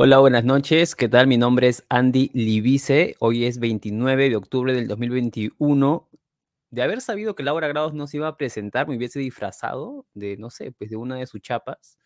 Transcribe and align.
Hola, 0.00 0.20
buenas 0.20 0.44
noches. 0.44 0.94
¿Qué 0.94 1.08
tal? 1.08 1.26
Mi 1.26 1.38
nombre 1.38 1.66
es 1.66 1.84
Andy 1.88 2.30
Libice. 2.32 3.16
Hoy 3.18 3.46
es 3.46 3.58
29 3.58 4.30
de 4.30 4.36
octubre 4.36 4.72
del 4.72 4.86
2021. 4.86 6.08
De 6.70 6.82
haber 6.82 7.00
sabido 7.00 7.34
que 7.34 7.42
Laura 7.42 7.66
Grados 7.66 7.94
no 7.94 8.06
se 8.06 8.18
iba 8.18 8.28
a 8.28 8.36
presentar, 8.36 8.86
me 8.86 8.96
hubiese 8.96 9.18
disfrazado 9.18 10.06
de, 10.14 10.36
no 10.36 10.50
sé, 10.50 10.70
pues 10.70 10.88
de 10.90 10.94
una 10.94 11.16
de 11.16 11.26
sus 11.26 11.40
chapas 11.40 11.98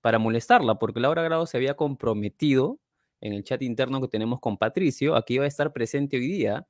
para 0.00 0.18
molestarla, 0.18 0.80
porque 0.80 0.98
Laura 0.98 1.22
Grados 1.22 1.50
se 1.50 1.56
había 1.56 1.74
comprometido 1.74 2.80
en 3.20 3.32
el 3.32 3.44
chat 3.44 3.62
interno 3.62 4.00
que 4.00 4.08
tenemos 4.08 4.40
con 4.40 4.58
Patricio 4.58 5.14
a 5.14 5.24
que 5.24 5.34
iba 5.34 5.44
a 5.44 5.48
estar 5.48 5.72
presente 5.72 6.16
hoy 6.16 6.26
día. 6.26 6.66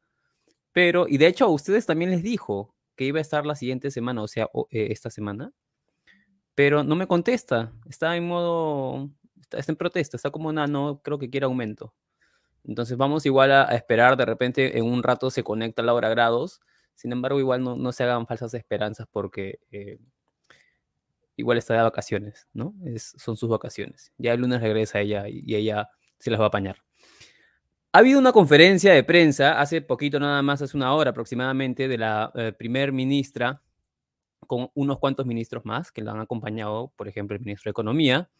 Pero, 0.72 1.08
y 1.08 1.16
de 1.16 1.28
hecho 1.28 1.46
a 1.46 1.48
ustedes 1.48 1.86
también 1.86 2.10
les 2.10 2.22
dijo 2.22 2.74
que 2.96 3.06
iba 3.06 3.18
a 3.18 3.22
estar 3.22 3.46
la 3.46 3.54
siguiente 3.54 3.90
semana, 3.90 4.22
o 4.22 4.28
sea, 4.28 4.50
eh, 4.70 4.88
esta 4.90 5.08
semana. 5.08 5.52
Pero 6.54 6.84
no 6.84 6.96
me 6.96 7.06
contesta. 7.06 7.72
Está 7.88 8.14
en 8.14 8.28
modo 8.28 9.10
está, 9.50 9.72
en 9.72 9.76
protesta, 9.76 10.16
está 10.16 10.30
como 10.30 10.48
una, 10.48 10.66
no 10.66 11.00
creo 11.02 11.18
que 11.18 11.30
quiera 11.30 11.46
aumento. 11.46 11.94
Entonces 12.64 12.96
vamos 12.96 13.26
igual 13.26 13.52
a, 13.52 13.64
esperar, 13.74 14.16
de 14.16 14.24
repente 14.24 14.78
en 14.78 14.84
un 14.84 15.02
rato 15.02 15.30
se 15.30 15.44
conecta 15.44 15.82
la 15.82 15.94
hora 15.94 16.08
grados, 16.08 16.60
sin 16.94 17.12
embargo 17.12 17.38
igual 17.38 17.62
no, 17.62 17.76
no 17.76 17.92
se 17.92 18.04
hagan 18.04 18.26
falsas 18.26 18.54
esperanzas 18.54 19.06
porque 19.10 19.60
eh, 19.70 19.98
igual 21.36 21.58
está 21.58 21.74
de 21.74 21.82
vacaciones, 21.82 22.48
¿no? 22.52 22.74
Es, 22.84 23.14
son 23.18 23.36
sus 23.36 23.48
vacaciones. 23.48 24.12
Ya 24.18 24.32
el 24.32 24.40
lunes 24.40 24.60
regresa 24.60 25.00
ella 25.00 25.28
y, 25.28 25.54
ella 25.54 25.90
se 26.18 26.30
las 26.30 26.40
va 26.40 26.44
a 26.44 26.48
apañar. 26.48 26.82
Ha 27.92 27.98
habido 27.98 28.18
una 28.18 28.32
conferencia 28.32 28.92
de 28.92 29.04
prensa 29.04 29.60
hace 29.60 29.80
poquito, 29.80 30.18
nada 30.18 30.42
más, 30.42 30.60
hace 30.60 30.76
una 30.76 30.92
hora 30.94 31.10
aproximadamente, 31.10 31.88
de 31.88 31.98
la 31.98 32.30
eh, 32.34 32.52
primer 32.52 32.92
ministra 32.92 33.62
con 34.46 34.70
unos 34.74 34.98
cuantos 34.98 35.26
ministros 35.26 35.64
más 35.64 35.92
que 35.92 36.02
la 36.02 36.12
han 36.12 36.20
acompañado, 36.20 36.92
por 36.96 37.08
ejemplo, 37.08 37.36
el 37.36 37.42
ministro 37.42 37.70
de 37.70 37.72
Economía, 37.72 38.30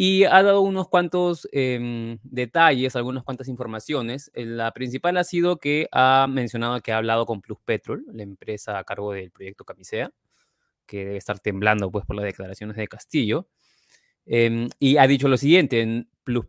y 0.00 0.22
ha 0.22 0.44
dado 0.44 0.60
unos 0.60 0.86
cuantos 0.88 1.48
em, 1.50 2.20
detalles, 2.22 2.94
algunas 2.94 3.24
cuantas 3.24 3.48
informaciones. 3.48 4.30
Eh, 4.32 4.44
la 4.46 4.70
principal 4.70 5.16
ha 5.16 5.24
sido 5.24 5.56
que 5.56 5.88
ha 5.90 6.28
mencionado 6.30 6.80
que 6.82 6.92
ha 6.92 6.98
hablado 6.98 7.26
con 7.26 7.40
Plus 7.40 7.58
Petrol, 7.64 8.04
la 8.12 8.22
empresa 8.22 8.78
a 8.78 8.84
cargo 8.84 9.12
del 9.12 9.32
proyecto 9.32 9.64
Camisea, 9.64 10.12
que 10.86 10.98
debe 10.98 11.16
estar 11.16 11.40
temblando 11.40 11.90
pues, 11.90 12.06
por 12.06 12.14
las 12.14 12.26
declaraciones 12.26 12.76
de 12.76 12.86
Castillo. 12.86 13.48
Em, 14.24 14.68
y 14.78 14.98
ha 14.98 15.08
dicho 15.08 15.26
lo 15.26 15.36
siguiente, 15.36 15.80
en 15.80 16.08
Plus 16.22 16.46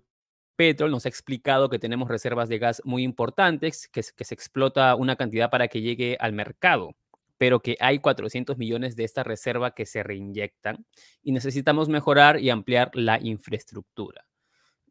Petrol 0.56 0.92
nos 0.92 1.08
ha 1.08 1.10
explicado 1.10 1.70
que 1.70 1.80
tenemos 1.80 2.08
reservas 2.08 2.50
de 2.50 2.60
gas 2.60 2.84
muy 2.86 3.02
importantes, 3.02 3.88
que 3.88 4.04
se 4.04 4.36
explota 4.36 4.94
una 4.94 5.16
cantidad 5.16 5.50
para 5.50 5.70
que 5.70 5.82
llegue 5.82 6.18
al 6.20 6.34
mercado 6.34 6.96
pero 7.40 7.62
que 7.62 7.78
hay 7.80 8.00
400 8.00 8.58
millones 8.58 8.98
de 8.98 9.06
esta 9.06 9.24
reserva 9.24 9.74
que 9.74 9.86
se 9.86 10.04
reinyectan 10.04 10.86
y 11.24 11.32
necesitamos 11.32 11.88
mejorar 11.88 12.42
y 12.42 12.50
ampliar 12.50 12.92
la 12.94 13.18
infraestructura. 13.20 14.26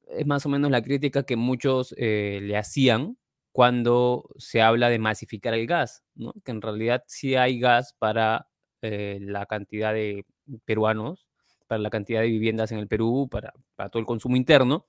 Es 0.08 0.26
más 0.26 0.46
o 0.46 0.48
menos 0.48 0.70
la 0.70 0.82
crítica 0.82 1.24
que 1.24 1.36
muchos 1.36 1.94
eh, 1.98 2.40
le 2.42 2.56
hacían 2.56 3.18
cuando 3.52 4.30
se 4.38 4.62
habla 4.62 4.88
de 4.88 4.98
masificar 4.98 5.52
el 5.52 5.66
gas, 5.66 6.04
¿no? 6.14 6.32
que 6.42 6.50
en 6.50 6.62
realidad 6.62 7.04
sí 7.06 7.36
hay 7.36 7.60
gas 7.60 7.94
para 7.98 8.48
eh, 8.80 9.18
la 9.20 9.44
cantidad 9.44 9.92
de 9.92 10.24
peruanos, 10.64 11.28
para 11.66 11.82
la 11.82 11.90
cantidad 11.90 12.22
de 12.22 12.28
viviendas 12.28 12.72
en 12.72 12.78
el 12.78 12.88
Perú, 12.88 13.28
para, 13.30 13.52
para 13.76 13.90
todo 13.90 14.00
el 14.00 14.06
consumo 14.06 14.36
interno, 14.36 14.86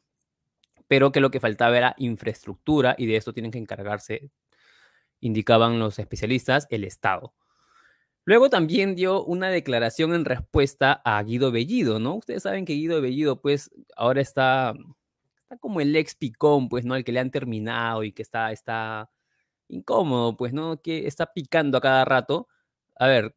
pero 0.87 1.11
que 1.11 1.19
lo 1.19 1.29
que 1.29 1.41
faltaba 1.41 1.77
era 1.77 1.93
infraestructura 1.97 2.95
y 2.97 3.05
de 3.05 3.17
esto 3.17 3.33
tienen 3.33 3.51
que 3.51 3.57
encargarse, 3.57 4.31
indicaban 5.19 5.77
los 5.77 5.99
especialistas, 5.99 6.65
el 6.69 6.85
Estado. 6.85 7.33
Luego 8.29 8.51
también 8.51 8.95
dio 8.95 9.23
una 9.25 9.49
declaración 9.49 10.13
en 10.13 10.23
respuesta 10.23 11.01
a 11.03 11.23
Guido 11.23 11.51
Bellido, 11.51 11.97
¿no? 11.97 12.17
Ustedes 12.17 12.43
saben 12.43 12.63
que 12.63 12.73
Guido 12.73 13.01
Bellido, 13.01 13.41
pues, 13.41 13.71
ahora 13.97 14.21
está, 14.21 14.75
como 15.59 15.81
el 15.81 15.95
ex 15.95 16.13
picón, 16.13 16.69
pues, 16.69 16.85
¿no? 16.85 16.95
El 16.95 17.03
que 17.03 17.11
le 17.11 17.21
han 17.21 17.31
terminado 17.31 18.03
y 18.03 18.11
que 18.11 18.21
está, 18.21 18.51
está 18.51 19.09
incómodo, 19.67 20.37
pues, 20.37 20.53
¿no? 20.53 20.79
Que 20.79 21.07
está 21.07 21.33
picando 21.33 21.79
a 21.79 21.81
cada 21.81 22.05
rato. 22.05 22.47
A 22.97 23.07
ver, 23.07 23.35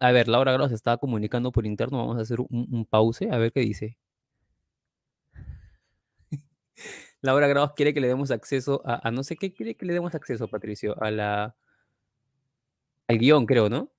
a 0.00 0.12
ver, 0.12 0.28
Laura 0.28 0.68
se 0.68 0.74
está 0.74 0.96
comunicando 0.96 1.52
por 1.52 1.64
interno, 1.64 1.98
vamos 1.98 2.18
a 2.18 2.22
hacer 2.22 2.38
un, 2.40 2.86
pause, 2.90 3.28
a 3.30 3.38
ver 3.38 3.52
qué 3.52 3.60
dice. 3.60 3.98
Laura 7.20 7.46
Grados 7.46 7.74
quiere 7.76 7.94
que 7.94 8.00
le 8.00 8.08
demos 8.08 8.32
acceso 8.32 8.82
a, 8.84 9.06
a, 9.06 9.12
no 9.12 9.22
sé 9.22 9.36
qué 9.36 9.52
quiere 9.54 9.76
que 9.76 9.86
le 9.86 9.92
demos 9.94 10.14
acceso, 10.16 10.48
Patricio, 10.48 11.00
a 11.00 11.12
la 11.12 11.56
al 13.08 13.18
guion, 13.18 13.46
creo, 13.46 13.68
¿no? 13.68 13.90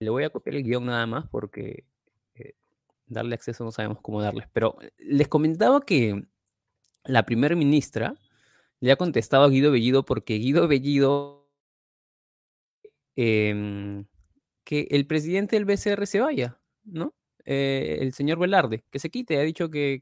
Le 0.00 0.10
voy 0.10 0.24
a 0.24 0.30
copiar 0.30 0.56
el 0.56 0.64
guion 0.64 0.86
nada 0.86 1.06
más 1.06 1.28
porque 1.28 1.84
eh, 2.34 2.54
darle 3.06 3.34
acceso 3.34 3.64
no 3.64 3.72
sabemos 3.72 3.98
cómo 4.00 4.22
darles. 4.22 4.48
Pero 4.52 4.76
les 4.98 5.28
comentaba 5.28 5.80
que 5.82 6.24
la 7.04 7.24
primera 7.24 7.54
ministra 7.56 8.14
le 8.80 8.92
ha 8.92 8.96
contestado 8.96 9.44
a 9.44 9.50
Guido 9.50 9.70
Bellido 9.72 10.04
porque 10.04 10.34
Guido 10.34 10.68
Bellido 10.68 11.48
em, 13.16 14.06
que 14.64 14.88
el 14.90 15.06
presidente 15.06 15.56
del 15.56 15.66
BCR 15.66 16.06
se 16.06 16.20
vaya, 16.20 16.58
¿no? 16.84 17.14
Eh, 17.44 17.98
el 18.00 18.12
señor 18.12 18.38
Velarde, 18.38 18.84
que 18.90 18.98
se 18.98 19.10
quite, 19.10 19.38
ha 19.38 19.42
dicho 19.42 19.70
que, 19.70 20.00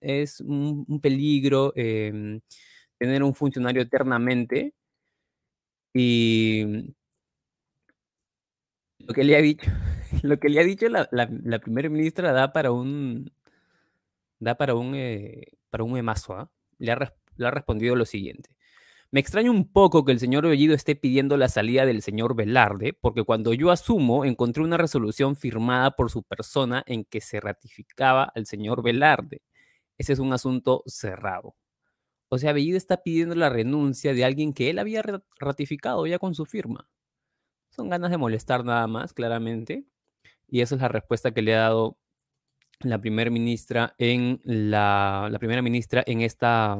es 0.00 0.40
un, 0.40 1.00
peligro 1.00 1.72
em, 1.76 2.40
tener 2.98 3.22
un 3.22 3.34
funcionario 3.34 3.82
eternamente 3.82 4.74
y 5.98 6.94
lo 8.98 9.14
que 9.14 9.24
le 9.24 9.36
ha 9.36 9.40
dicho, 9.40 9.70
lo 10.22 10.38
que 10.38 10.48
le 10.50 10.60
ha 10.60 10.64
dicho 10.64 10.88
la, 10.88 11.60
primera 11.60 11.88
ministra 11.88 12.32
da 12.32 12.52
para 12.52 12.70
un 12.70 13.32
da 14.38 14.56
para 14.56 14.74
un 14.74 14.94
eh, 14.94 15.52
para 15.70 15.84
un 15.84 15.96
¿ah? 16.08 16.50
le, 16.78 16.92
ha, 16.92 17.14
ha 17.40 17.50
respondido 17.50 17.96
lo 17.96 18.04
siguiente. 18.04 18.50
Me 19.10 19.20
extraña 19.20 19.50
un 19.50 19.72
poco 19.72 20.04
que 20.04 20.12
el 20.12 20.20
señor 20.20 20.46
Bellido 20.46 20.74
esté 20.74 20.96
pidiendo 20.96 21.36
la 21.38 21.48
salida 21.48 21.86
del 21.86 22.02
señor 22.02 22.34
Velarde, 22.34 22.92
porque 22.92 23.22
cuando 23.22 23.54
yo 23.54 23.70
asumo 23.70 24.24
encontré 24.26 24.62
una 24.62 24.76
resolución 24.76 25.36
firmada 25.36 25.92
por 25.92 26.10
su 26.10 26.22
persona 26.24 26.82
en 26.86 27.04
que 27.04 27.20
se 27.22 27.40
ratificaba 27.40 28.24
al 28.34 28.46
señor 28.46 28.82
Velarde. 28.82 29.40
Ese 29.96 30.12
es 30.12 30.18
un 30.18 30.32
asunto 30.34 30.82
cerrado. 30.86 31.54
O 32.28 32.38
sea, 32.38 32.52
Bellido 32.52 32.76
está 32.76 33.02
pidiendo 33.02 33.34
la 33.34 33.48
renuncia 33.48 34.12
de 34.14 34.24
alguien 34.24 34.52
que 34.52 34.70
él 34.70 34.78
había 34.78 35.02
ratificado 35.38 36.06
ya 36.06 36.18
con 36.18 36.34
su 36.34 36.44
firma. 36.44 36.88
Son 37.70 37.88
ganas 37.88 38.10
de 38.10 38.18
molestar 38.18 38.64
nada 38.64 38.86
más, 38.86 39.12
claramente. 39.12 39.84
Y 40.48 40.60
esa 40.60 40.74
es 40.76 40.80
la 40.80 40.88
respuesta 40.88 41.32
que 41.32 41.42
le 41.42 41.54
ha 41.54 41.60
dado 41.60 41.98
la 42.80 43.00
primera 43.00 43.30
ministra 43.30 43.94
en 43.98 44.40
la, 44.44 45.34
primera 45.38 45.62
ministra 45.62 46.02
en 46.06 46.20
esta 46.20 46.78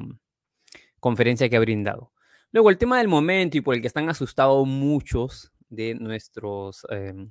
conferencia 1.01 1.49
que 1.49 1.57
ha 1.57 1.61
brindado. 1.61 2.13
Luego, 2.53 2.71
el 2.71 2.79
tema 2.79 2.99
del 2.99 3.09
momento 3.09 3.59
y 3.59 3.61
por 3.61 3.75
el 3.75 3.81
que 3.81 3.87
están 3.87 4.09
asustados 4.09 4.67
muchos 4.67 5.53
de 5.69 5.95
nuestros, 5.95 6.87
em, 6.91 7.31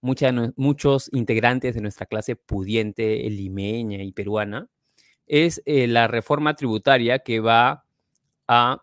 muchos 0.00 1.10
integrantes 1.12 1.74
de 1.74 1.80
nuestra 1.80 2.06
clase 2.06 2.36
pudiente, 2.36 3.28
limeña 3.30 4.02
y 4.02 4.12
peruana, 4.12 4.68
es 5.26 5.62
eh, 5.66 5.86
la 5.86 6.08
reforma 6.08 6.54
tributaria 6.54 7.18
que 7.20 7.40
va 7.40 7.84
a 8.46 8.82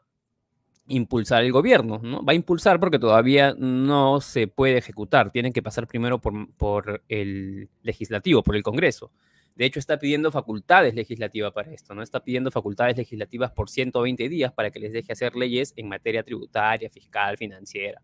impulsar 0.87 1.43
el 1.43 1.51
gobierno, 1.51 1.99
¿no? 2.03 2.23
Va 2.23 2.33
a 2.33 2.35
impulsar 2.35 2.79
porque 2.79 2.99
todavía 2.99 3.55
no 3.57 4.19
se 4.19 4.47
puede 4.47 4.77
ejecutar, 4.77 5.31
tienen 5.31 5.53
que 5.53 5.63
pasar 5.63 5.87
primero 5.87 6.19
por, 6.19 7.03
el 7.07 7.69
legislativo, 7.81 8.43
por 8.43 8.55
el 8.55 8.63
Congreso. 8.63 9.11
De 9.55 9.65
hecho, 9.65 9.79
está 9.79 9.99
pidiendo 9.99 10.31
facultades 10.31 10.95
legislativas 10.95 11.53
para 11.53 11.71
esto, 11.71 11.93
¿no? 11.93 12.01
Está 12.01 12.23
pidiendo 12.23 12.51
facultades 12.51 12.97
legislativas 12.97 13.51
por 13.51 13.69
120 13.69 14.27
días 14.27 14.51
para 14.51 14.71
que 14.71 14.79
les 14.79 14.91
deje 14.91 15.13
hacer 15.13 15.35
leyes 15.35 15.73
en 15.77 15.87
materia 15.87 16.23
tributaria, 16.23 16.89
fiscal, 16.89 17.37
financiera, 17.37 18.01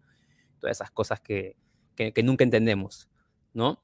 todas 0.60 0.78
esas 0.78 0.92
cosas 0.92 1.20
que, 1.20 1.58
que 1.96 2.24
nunca 2.24 2.44
entendemos, 2.44 3.10
¿no? 3.54 3.84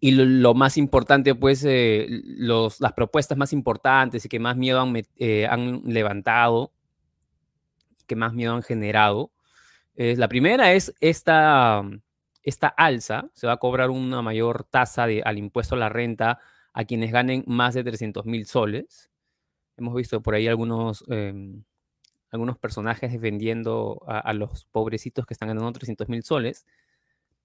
Y 0.00 0.12
lo, 0.12 0.54
más 0.54 0.76
importante, 0.78 1.34
pues, 1.34 1.64
eh, 1.64 2.08
las 2.36 2.92
propuestas 2.94 3.38
más 3.38 3.52
importantes 3.52 4.24
y 4.24 4.28
que 4.28 4.38
más 4.40 4.56
miedo 4.56 4.80
han, 4.80 4.96
eh, 5.16 5.48
levantado, 5.84 6.72
que 8.06 8.16
más 8.16 8.32
miedo 8.32 8.54
han 8.54 8.62
generado, 8.62 9.30
es, 9.94 10.18
la 10.18 10.28
primera 10.28 10.72
es 10.72 10.94
esta, 11.00 11.82
esta 12.42 12.68
alza, 12.68 13.30
se 13.34 13.46
va 13.46 13.54
a 13.54 13.56
cobrar 13.58 13.90
una 13.90 14.22
mayor 14.22 14.64
tasa 14.64 15.06
de, 15.06 15.22
al 15.22 15.38
impuesto 15.38 15.74
a 15.74 15.78
la 15.78 15.88
renta 15.88 16.40
a 16.72 16.84
quienes 16.84 17.12
ganen 17.12 17.44
más 17.46 17.74
de 17.74 17.84
300 17.84 18.24
mil 18.26 18.46
soles. 18.46 19.10
Hemos 19.76 19.94
visto 19.94 20.22
por 20.22 20.34
ahí 20.34 20.48
algunos, 20.48 21.04
em, 21.08 21.64
algunos 22.30 22.58
personajes 22.58 23.12
defendiendo 23.12 24.02
a, 24.06 24.18
a, 24.18 24.32
los 24.32 24.64
pobrecitos 24.66 25.26
que 25.26 25.34
están 25.34 25.48
ganando 25.48 25.72
300 25.72 26.08
mil 26.08 26.22
soles 26.22 26.66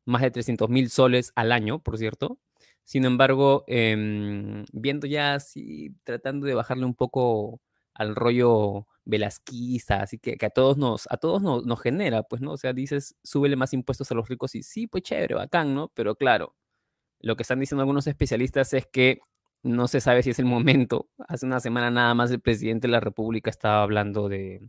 más 0.08 0.22
de 0.24 0.32
300 0.32 0.70
mil 0.70 0.90
soles 0.90 1.32
al 1.36 1.52
año, 1.52 1.80
por 1.80 1.98
cierto. 1.98 2.40
Sin 2.84 3.06
embargo, 3.06 3.66
em, 3.68 4.66
viendo 4.74 5.08
ya 5.08 5.36
así, 5.36 5.96
tratando 6.04 6.48
de 6.48 6.56
bajarle 6.56 6.86
un 6.86 6.96
poco 6.96 7.62
al 7.94 8.16
rollo 8.16 8.88
velasquista, 9.06 10.02
así 10.04 10.20
que, 10.20 10.38
a 10.46 10.50
todos 10.50 10.78
nos, 10.78 11.08
a 11.12 11.18
todos 11.18 11.42
nos, 11.42 11.66
nos, 11.66 11.82
genera, 11.82 12.24
pues, 12.24 12.42
¿no? 12.42 12.54
O 12.54 12.58
sea, 12.58 12.74
dices, 12.74 13.16
súbele 13.24 13.56
más 13.58 13.74
impuestos 13.74 14.12
a 14.12 14.16
los 14.16 14.30
ricos 14.30 14.56
y 14.56 14.64
sí, 14.64 14.88
pues 14.88 15.04
chévere, 15.04 15.36
bacán, 15.36 15.74
¿no? 15.76 15.90
Pero 15.96 16.16
claro, 16.16 16.56
lo 17.20 17.36
que 17.36 17.44
están 17.44 17.60
diciendo 17.60 17.82
algunos 17.82 18.08
especialistas 18.08 18.74
es 18.74 18.88
que 18.88 19.20
no 19.64 19.88
se 19.88 20.02
sabe 20.02 20.24
si 20.24 20.32
es 20.32 20.40
el 20.40 20.46
momento. 20.46 21.10
Hace 21.28 21.46
una 21.46 21.60
semana 21.60 21.92
nada 21.92 22.14
más 22.16 22.32
el 22.32 22.42
presidente 22.42 22.88
de 22.88 22.92
la 22.94 23.00
República 23.00 23.50
estaba 23.50 23.84
hablando 23.84 24.30
de 24.30 24.62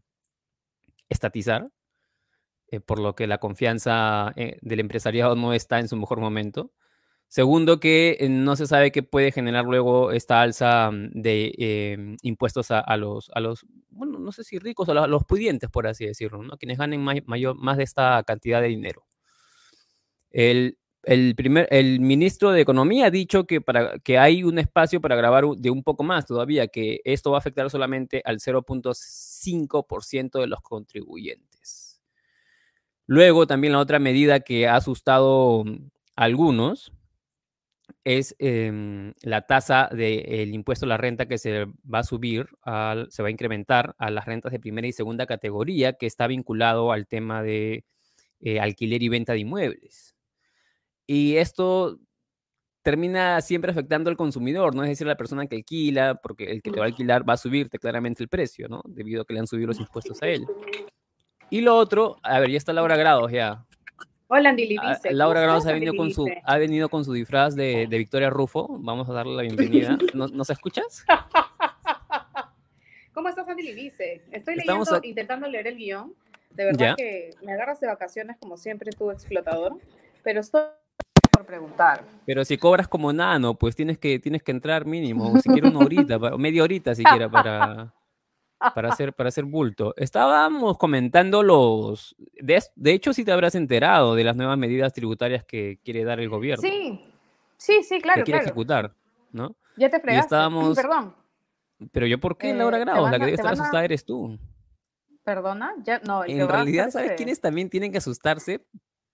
estatizar, 1.09 1.71
eh, 2.71 2.81
por 2.81 2.99
lo 3.01 3.15
que 3.15 3.27
la 3.27 3.39
confianza 3.39 4.33
eh, 4.37 4.59
del 4.63 4.81
empresariado 4.81 5.37
no 5.37 5.53
está 5.55 5.79
en 5.79 5.89
su 5.89 5.97
mejor 5.97 6.21
momento. 6.21 6.73
Segundo, 7.29 7.81
que 7.81 8.17
eh, 8.21 8.29
no 8.31 8.57
se 8.57 8.67
sabe 8.67 8.93
qué 8.93 9.03
puede 9.03 9.33
generar 9.33 9.65
luego 9.67 10.13
esta 10.13 10.41
alza 10.43 10.91
de 10.93 11.55
em, 11.59 12.17
impuestos 12.23 12.71
a, 12.71 12.97
los, 12.97 13.31
a 13.35 13.41
los, 13.41 13.67
bueno, 13.91 14.19
no 14.19 14.33
sé 14.33 14.45
si 14.45 14.59
ricos 14.59 14.89
o 14.89 14.93
a 14.93 15.07
los 15.07 15.25
pudientes, 15.25 15.71
por 15.71 15.87
así 15.87 16.07
decirlo, 16.07 16.43
¿no? 16.43 16.57
Quienes 16.57 16.79
ganen 16.79 17.03
más 17.03 17.77
de 17.77 17.85
esta 17.85 18.23
cantidad 18.25 18.63
de 18.63 18.69
dinero. 18.69 19.07
El, 20.31 20.79
el, 21.05 21.35
primer, 21.37 21.69
el 21.71 22.01
ministro 22.01 22.51
de 22.53 22.61
Economía 22.61 23.07
ha 23.07 23.11
dicho 23.11 23.47
que, 23.47 23.61
para, 23.61 23.99
que 24.01 24.19
hay 24.19 24.43
un 24.45 24.59
espacio 24.59 25.01
para 25.01 25.17
grabar 25.17 25.45
de 25.57 25.71
un 25.71 25.83
poco 25.83 26.05
más 26.05 26.27
todavía, 26.27 26.69
que 26.69 27.01
esto 27.05 27.31
va 27.31 27.39
a 27.39 27.41
afectar 27.41 27.71
solamente 27.71 28.23
al 28.25 28.41
0.5% 28.41 30.41
de 30.41 30.47
los 30.47 30.61
contribuyentes. 30.61 31.48
Luego, 33.09 33.47
también 33.47 33.73
la 33.73 33.79
otra 33.79 33.99
medida 33.99 34.41
que 34.41 34.69
ha 34.69 34.77
asustado 34.77 35.65
a 36.15 36.25
algunos 36.25 36.93
es 38.05 38.37
em, 38.39 39.15
la 39.23 39.47
tasa 39.47 39.89
del 39.91 40.55
impuesto 40.55 40.85
a 40.85 40.89
la 40.91 40.99
renta 40.99 41.27
que 41.27 41.39
se 41.39 41.65
va 41.93 42.01
a 42.01 42.05
subir, 42.05 42.49
se 43.09 43.23
va 43.23 43.29
a 43.29 43.31
incrementar 43.31 43.95
a 43.99 44.11
las 44.11 44.27
rentas 44.27 44.53
de 44.53 44.61
primera 44.61 44.87
y 44.87 44.93
segunda 44.93 45.25
categoría, 45.25 45.95
que 45.95 46.05
está 46.07 46.27
vinculado 46.27 46.93
al 46.93 47.07
tema 47.07 47.43
de 47.43 47.87
eh, 48.41 48.61
alquiler 48.61 49.03
y 49.03 49.09
venta 49.09 49.33
de 49.33 49.39
inmuebles. 49.41 50.15
Y 51.07 51.37
esto 51.37 51.99
termina 52.83 53.41
siempre 53.41 53.71
afectando 53.71 54.11
al 54.11 54.19
consumidor, 54.19 54.75
¿no? 54.75 54.83
Es 54.83 54.91
decir, 54.91 55.07
la 55.07 55.17
persona 55.17 55.47
que 55.47 55.57
alquila, 55.57 56.17
porque 56.23 56.45
el 56.53 56.63
que 56.63 56.73
te 56.73 56.79
va 56.79 56.85
a 56.85 56.89
alquilar 56.89 57.27
va 57.27 57.35
a 57.35 57.39
subirte 57.39 57.79
claramente 57.79 58.23
el 58.23 58.29
precio, 58.29 58.69
¿no? 58.69 58.83
Debido 58.87 59.23
a 59.23 59.25
que 59.25 59.33
le 59.33 59.41
han 59.41 59.47
subido 59.47 59.69
los 59.69 59.81
impuestos 59.81 60.23
a 60.23 60.29
él. 60.29 60.45
Y 61.51 61.63
lo 61.63 61.77
otro, 61.77 62.19
a 62.23 62.41
ver, 62.41 62.51
ya 62.51 62.59
está 62.59 62.73
Laura 62.73 62.97
Grados, 62.97 63.33
ya. 63.33 63.65
Hola, 64.27 64.51
Andy 64.51 64.77
ah, 64.83 64.99
Laura 65.11 65.41
Grados 65.41 65.67
ha 65.67 65.73
venido, 65.73 65.97
con 65.97 66.13
su, 66.13 66.29
ha 66.45 66.59
venido 66.59 66.91
con 66.91 67.07
su 67.07 67.15
disfraz 67.15 67.57
de, 67.57 67.87
Victoria 67.87 68.29
Rufo. 68.29 68.69
Vamos 68.81 69.09
a 69.09 69.15
darle 69.15 69.35
la 69.35 69.43
bienvenida. 69.43 69.97
¿Nos, 70.13 70.51
escuchas? 70.51 71.07
¿Cómo 73.15 73.31
estás, 73.31 73.49
Andy 73.49 73.63
Libice? 73.63 74.23
Estoy 74.31 74.57
leyendo, 74.57 75.01
intentando 75.03 75.49
leer 75.49 75.69
el 75.69 75.77
guion. 75.77 76.13
De 76.51 76.67
verdad 76.67 76.95
que 76.97 77.31
me 77.43 77.53
agarras 77.53 77.81
de 77.81 77.87
vacaciones 77.87 78.37
como 78.39 78.59
siempre, 78.59 78.91
tú 78.93 79.11
explotador. 79.11 79.79
Pero 80.23 80.41
estoy 80.41 80.61
por 81.33 81.47
preguntar. 81.47 82.05
Pero 82.27 82.45
si 82.45 82.59
cobras 82.59 82.87
como 82.87 83.11
nano, 83.15 83.55
pues 83.55 83.75
tienes 83.75 83.97
que, 83.97 84.19
tienes 84.19 84.43
que 84.43 84.51
entrar 84.51 84.85
mínimo, 84.85 85.41
si 85.41 85.49
quieres 85.49 85.71
una 85.71 85.87
horita, 85.87 86.19
media 86.37 86.63
horita 86.63 86.95
siquiera 86.95 87.31
para 87.31 87.95
para 88.75 88.89
hacer, 88.91 89.13
para 89.13 89.29
hacer 89.29 89.45
bulto. 89.45 89.95
Estábamos 89.97 90.79
comentando 90.79 91.43
los... 91.43 92.17
De, 92.41 92.63
de, 92.75 92.93
hecho, 92.93 93.13
sí 93.13 93.25
te 93.25 93.33
habrás 93.33 93.55
enterado 93.55 94.15
de 94.15 94.25
las 94.25 94.37
nuevas 94.37 94.59
medidas 94.59 94.93
tributarias 94.93 95.45
que 95.45 95.79
quiere 95.85 96.05
dar 96.05 96.21
el 96.21 96.29
gobierno. 96.29 96.63
Sí, 96.63 97.05
sí, 97.57 97.83
sí, 97.83 98.01
claro. 98.01 98.21
Que 98.21 98.25
quiere 98.25 98.41
ejecutar, 98.41 98.95
¿no? 99.33 99.55
Ya 99.77 99.89
te 99.89 100.01
fregaste. 100.01 100.27
estábamos... 100.27 100.77
Perdón. 100.77 101.15
Pero 101.93 102.07
yo, 102.07 102.19
¿por 102.19 102.37
qué, 102.37 102.53
Laura 102.55 102.79
eh, 102.79 102.81
Grados? 102.81 103.11
La 103.11 103.19
que 103.19 103.25
debe 103.27 103.37
estar 103.37 103.53
asustada 103.53 103.85
eres 103.85 104.05
tú. 104.05 104.39
¿Perdona? 105.23 105.75
Ya, 105.85 106.01
no, 106.01 106.25
en 106.25 106.49
realidad, 106.49 106.91
¿sabes 106.91 107.13
quiénes 107.13 107.41
también 107.41 107.71
tienen 107.71 107.93
que 107.93 107.99
asustarse? 107.99 108.67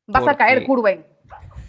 Vas 0.06 0.26
a 0.26 0.36
caer, 0.36 0.64
Curven. 0.64 1.04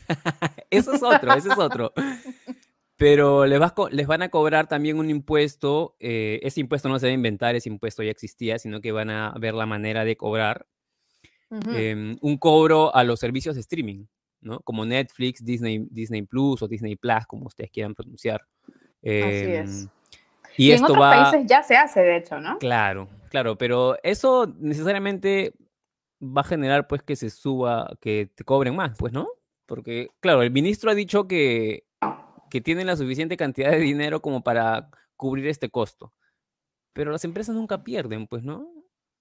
eso 0.70 0.94
es 0.94 1.04
otro, 1.04 1.34
eso 1.34 1.52
es 1.52 1.58
otro. 1.58 1.92
Pero 2.98 3.46
les, 3.46 3.60
les, 3.92 4.08
van 4.08 4.22
a 4.22 4.30
cobrar 4.30 4.68
también 4.68 4.98
un 4.98 5.10
impuesto. 5.10 5.96
Eh, 6.00 6.40
ese 6.44 6.62
impuesto 6.62 6.88
no 6.88 6.98
se 6.98 7.08
va 7.08 7.12
a 7.12 7.14
inventar, 7.14 7.56
ese 7.56 7.70
impuesto 7.70 8.04
ya 8.04 8.12
existía, 8.12 8.58
sino 8.58 8.80
que 8.80 8.92
van 8.92 9.10
a 9.10 9.34
ver 9.38 9.54
la 9.54 9.66
manera 9.66 10.06
de 10.06 10.16
cobrar 10.16 10.66
em, 11.50 12.18
un 12.22 12.38
cobro 12.38 12.96
a 12.96 13.04
los 13.04 13.20
servicios 13.20 13.56
de 13.56 13.62
streaming, 13.62 14.06
¿no? 14.42 14.62
Como 14.62 14.86
Netflix, 14.86 15.44
Disney, 15.44 15.86
Disney 15.92 16.22
Plus 16.22 16.62
o 16.62 16.68
Disney 16.68 16.96
Plus, 16.96 17.26
como 17.28 17.48
ustedes 17.48 17.70
quieran 17.70 17.94
pronunciar. 17.94 18.42
Así 18.64 18.72
es. 19.04 19.82
Em, 19.82 19.90
y, 20.58 20.72
esto 20.72 20.86
en 20.88 20.92
otros 20.92 21.10
países 21.10 21.46
ya 21.48 21.64
se 21.64 21.76
hace, 21.76 22.00
de 22.00 22.18
hecho, 22.18 22.40
¿no? 22.40 22.58
Claro, 22.60 23.10
claro, 23.30 23.58
pero 23.58 23.98
eso 24.04 24.54
necesariamente 24.58 25.54
va 26.22 26.42
a 26.42 26.46
generar, 26.46 26.88
pues, 26.88 27.04
que 27.04 27.18
se 27.18 27.30
suba, 27.30 27.92
que 28.00 28.30
te 28.34 28.46
cobren 28.46 28.76
más, 28.76 28.98
pues, 28.98 29.12
¿no? 29.12 29.28
Porque, 29.66 30.10
claro, 30.22 30.44
el 30.44 30.52
ministro 30.52 30.92
ha 30.92 30.96
dicho 30.96 31.28
que 31.28 31.85
que 32.50 32.62
tienen 32.62 32.88
la 32.88 32.96
suficiente 32.96 33.38
cantidad 33.38 33.72
de 33.72 33.80
dinero 33.80 34.22
como 34.22 34.44
para 34.44 34.90
cubrir 35.16 35.48
este 35.48 35.70
costo. 35.70 36.14
Pero 36.94 37.12
las 37.12 37.26
empresas 37.26 37.56
nunca 37.56 37.84
pierden, 37.84 38.28
pues, 38.28 38.44
¿no? 38.44 38.70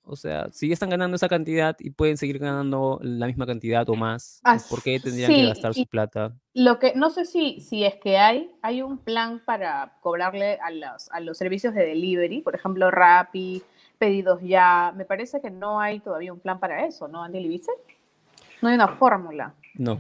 O 0.07 0.17
sea, 0.17 0.49
si 0.53 0.69
ya 0.69 0.75
están 0.75 0.91
ganando 0.91 1.17
esa 1.17 1.29
cantidad 1.29 1.77
y 1.79 1.91
pueden 1.91 2.19
seguir 2.19 2.39
ganando 2.39 2.99
la 3.03 3.27
misma 3.27 3.47
cantidad 3.47 3.89
o 3.89 3.95
más, 3.95 4.41
pues, 4.45 4.65
¿por 4.65 4.83
qué 4.83 5.01
tendrían 5.01 5.33
que 5.33 5.47
gastar 5.47 5.73
su 5.73 5.87
plata? 5.87 6.35
Lo 6.53 6.79
que 6.79 6.95
no 6.95 7.09
sé 7.09 7.25
si, 7.25 7.61
si 7.61 7.85
es 7.85 7.95
que 7.97 8.19
hay, 8.19 8.51
hay 8.61 8.83
un 8.83 8.99
plan 8.99 9.41
para 9.45 9.97
cobrarle 10.01 10.59
a 10.61 10.71
los, 10.71 11.11
a 11.11 11.21
los 11.21 11.39
servicios 11.39 11.75
de 11.75 11.87
delivery, 11.87 12.43
por 12.43 12.55
ejemplo, 12.55 12.91
Rappi, 12.91 13.63
pedidos 13.99 14.43
ya. 14.43 14.93
Me 14.95 15.07
parece 15.07 15.41
que 15.41 15.51
no 15.51 15.81
hay 15.81 16.01
todavía 16.01 16.35
un 16.35 16.41
plan 16.41 16.61
para 16.61 16.85
eso, 16.85 17.09
¿no, 17.09 17.25
Andy 17.25 17.41
Libice? 17.41 17.73
No 18.61 18.69
hay 18.69 18.75
una 18.75 18.89
fórmula. 18.89 19.55
No, 19.75 19.99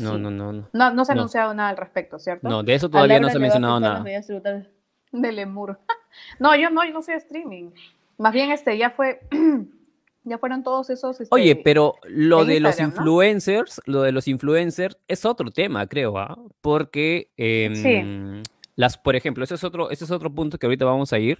no, 0.00 0.18
no, 0.18 0.30
no, 0.30 0.52
no, 0.52 0.90
no. 0.92 1.04
se 1.04 1.12
ha 1.12 1.14
anunciado 1.14 1.54
nada 1.54 1.70
al 1.70 1.76
respecto, 1.76 2.18
¿cierto? 2.18 2.48
No, 2.48 2.62
de 2.62 2.74
eso 2.74 2.88
todavía 2.88 3.20
no 3.20 3.30
se 3.30 3.36
ha 3.36 3.40
mencionado 3.40 3.80
nada. 3.80 4.04
De 5.12 5.32
Lemur. 5.32 5.78
no, 6.40 6.56
yo 6.56 6.70
no, 6.70 6.84
yo 6.84 6.92
no 6.92 7.02
soy 7.02 7.14
streaming. 7.14 7.70
Más 8.18 8.32
bien, 8.32 8.50
este, 8.50 8.76
ya 8.76 8.90
fue, 8.90 9.20
ya 10.24 10.38
fueron 10.38 10.62
todos 10.62 10.90
esos. 10.90 11.20
Este, 11.20 11.34
Oye, 11.34 11.56
pero 11.56 11.96
lo 12.04 12.44
de 12.44 12.60
los 12.60 12.80
influencers, 12.80 13.80
lo 13.86 14.02
de 14.02 14.12
los 14.12 14.28
influencers 14.28 14.96
es 15.08 15.24
otro 15.24 15.50
tema, 15.50 15.86
creo, 15.86 16.18
¿ah? 16.18 16.36
Porque, 16.60 17.30
em, 17.36 18.42
las, 18.76 18.98
por 18.98 19.16
ejemplo, 19.16 19.44
ese 19.44 19.54
es 19.54 19.64
otro, 19.64 19.90
ese 19.90 20.04
es 20.04 20.10
otro 20.10 20.32
punto 20.32 20.58
que 20.58 20.66
ahorita 20.66 20.84
vamos 20.84 21.12
a 21.12 21.18
ir, 21.18 21.38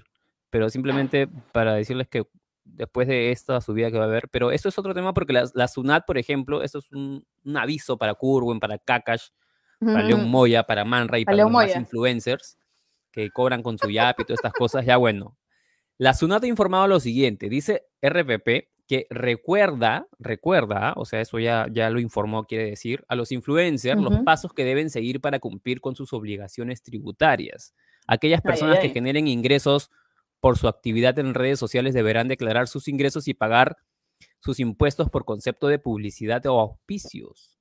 pero 0.50 0.68
simplemente 0.70 1.28
para 1.52 1.74
decirles 1.74 2.08
que 2.08 2.24
después 2.64 3.06
de 3.08 3.30
esta 3.30 3.60
subida 3.60 3.90
que 3.90 3.98
va 3.98 4.04
a 4.04 4.08
haber. 4.08 4.28
Pero 4.28 4.50
esto 4.50 4.68
es 4.68 4.78
otro 4.78 4.94
tema 4.94 5.14
porque 5.14 5.32
la, 5.32 5.48
la 5.54 5.68
SUNAT, 5.68 6.04
por 6.06 6.18
ejemplo, 6.18 6.62
esto 6.62 6.78
es 6.78 6.90
un, 6.92 7.24
aviso 7.54 7.96
para 7.98 8.14
Kurwen, 8.14 8.60
para 8.60 8.78
Kakash, 8.78 9.28
para 9.80 10.02
León 10.02 10.28
Moya, 10.28 10.64
para 10.64 10.84
Manra 10.84 11.18
y 11.18 11.24
para, 11.24 11.36
los 11.36 11.76
influencers 11.76 12.58
que 13.10 13.30
cobran 13.30 13.62
con 13.62 13.78
su 13.78 13.90
YAP 13.90 14.20
y 14.20 14.24
todas 14.24 14.38
estas 14.38 14.52
cosas. 14.52 14.86
Ya 14.86 14.96
bueno, 14.96 15.36
la 15.98 16.14
SUNAT 16.14 16.44
ha 16.44 16.46
informado 16.46 16.88
lo 16.88 17.00
siguiente. 17.00 17.48
Dice 17.48 17.86
RPP 18.02 18.74
que 18.86 19.06
recuerda, 19.08 20.08
recuerda, 20.18 20.92
o 20.96 21.04
sea, 21.04 21.20
eso 21.20 21.38
ya, 21.38 21.66
ya 21.70 21.88
lo 21.90 22.00
informó, 22.00 22.44
quiere 22.44 22.66
decir, 22.66 23.04
a 23.08 23.14
los 23.14 23.32
influencers 23.32 24.00
los 24.00 24.18
pasos 24.24 24.52
que 24.52 24.64
deben 24.64 24.90
seguir 24.90 25.20
para 25.20 25.38
cumplir 25.38 25.80
con 25.80 25.96
sus 25.96 26.12
obligaciones 26.12 26.82
tributarias. 26.82 27.74
Aquellas 28.06 28.42
personas 28.42 28.80
que 28.80 28.90
generen 28.90 29.26
ingresos 29.26 29.90
por 30.44 30.58
su 30.58 30.68
actividad 30.68 31.18
en 31.18 31.32
redes 31.32 31.58
sociales 31.58 31.94
deberán 31.94 32.28
declarar 32.28 32.68
sus 32.68 32.86
ingresos 32.86 33.28
y 33.28 33.32
pagar 33.32 33.78
sus 34.40 34.60
impuestos 34.60 35.08
por 35.08 35.24
concepto 35.24 35.68
de 35.68 35.78
publicidad 35.78 36.44
o 36.44 36.60
auspicios. 36.60 37.58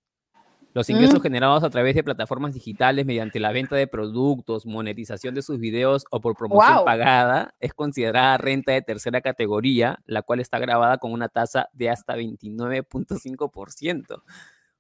Los 0.74 0.90
ingresos 0.90 1.20
mm. 1.20 1.22
generados 1.22 1.64
a 1.64 1.70
través 1.70 1.96
de 1.96 2.04
plataformas 2.04 2.54
digitales 2.54 3.06
mediante 3.06 3.40
la 3.40 3.54
venta 3.54 3.78
de 3.78 3.88
productos, 3.88 4.66
monetización 4.66 5.34
de 5.34 5.44
sus 5.44 5.60
videos 5.60 6.04
o 6.12 6.20
por 6.20 6.36
promoción 6.36 6.84
pagada 6.84 7.56
es 7.62 7.74
considerada 7.74 8.38
renta 8.38 8.74
de 8.74 8.82
tercera 8.82 9.22
categoría, 9.22 10.00
la 10.06 10.22
cual 10.22 10.42
está 10.42 10.60
grabada 10.60 10.98
con 10.98 11.14
una 11.14 11.30
tasa 11.30 11.70
de 11.72 11.90
hasta 11.90 12.18
29.5%. 12.18 14.24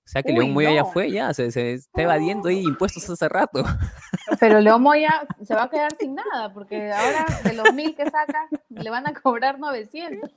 O 0.05 0.09
sea 0.13 0.21
que 0.21 0.33
León 0.33 0.51
Moya 0.51 0.71
ya 0.73 0.85
fue, 0.85 1.11
ya, 1.11 1.33
se, 1.33 1.49
se 1.51 1.73
está 1.73 2.01
evadiendo 2.01 2.49
ahí 2.49 2.61
impuestos 2.61 3.09
hace 3.09 3.29
rato. 3.29 3.63
Pero 4.39 4.59
León 4.59 4.81
Moya 4.81 5.27
se 5.43 5.55
va 5.55 5.63
a 5.63 5.69
quedar 5.69 5.95
sin 5.97 6.15
nada, 6.15 6.53
porque 6.53 6.91
ahora 6.91 7.25
de 7.43 7.53
los 7.53 7.73
mil 7.73 7.95
que 7.95 8.03
saca, 8.05 8.49
le 8.69 8.89
van 8.89 9.07
a 9.07 9.13
cobrar 9.13 9.59
900. 9.59 10.29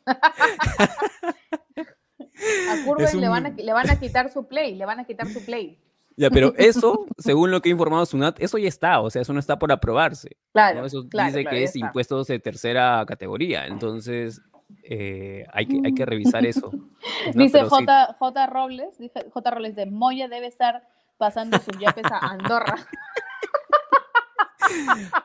A 2.69 2.85
Curven 2.85 3.21
le, 3.21 3.29
van 3.29 3.47
a, 3.47 3.51
le 3.51 3.73
van 3.73 3.91
a 3.91 3.99
quitar 3.99 4.31
su 4.31 4.47
play, 4.47 4.77
le 4.77 4.87
van 4.87 5.01
a 5.01 5.05
quitar 5.05 5.27
su 5.27 5.45
play. 5.45 5.79
Ya, 6.17 6.31
pero 6.31 6.55
eso, 6.57 7.07
según 7.19 7.51
lo 7.51 7.61
que 7.61 7.69
ha 7.69 7.73
informado 7.73 8.07
Sunat, 8.07 8.41
eso 8.41 8.59
ya 8.59 8.69
está, 8.69 9.01
o 9.01 9.11
sea, 9.11 9.23
eso 9.23 9.33
no 9.33 9.41
está 9.41 9.59
por 9.59 9.73
aprobarse. 9.73 10.37
Claro. 10.53 10.87
Eso 10.87 11.03
dice 11.03 11.45
que 11.45 11.65
es 11.65 11.77
impuestos 11.77 12.29
de 12.29 12.39
tercera 12.39 13.05
categoría. 13.07 13.67
Entonces, 13.67 14.41
eh, 14.83 15.47
hay, 15.53 15.67
que, 15.67 15.81
hay 15.85 15.95
que 15.95 16.07
revisar 16.07 16.45
eso. 16.47 16.71
Dice 17.35 17.65
J, 17.65 18.17
J. 18.19 18.47
Robles, 18.47 18.97
J. 19.33 19.51
Robles 19.51 19.77
de 19.77 19.87
Moya 19.87 20.29
debe 20.29 20.47
estar 20.47 20.87
pasando 21.17 21.59
sus 21.59 21.79
yapes 21.79 22.05
a 22.11 22.19
Andorra. 22.19 22.77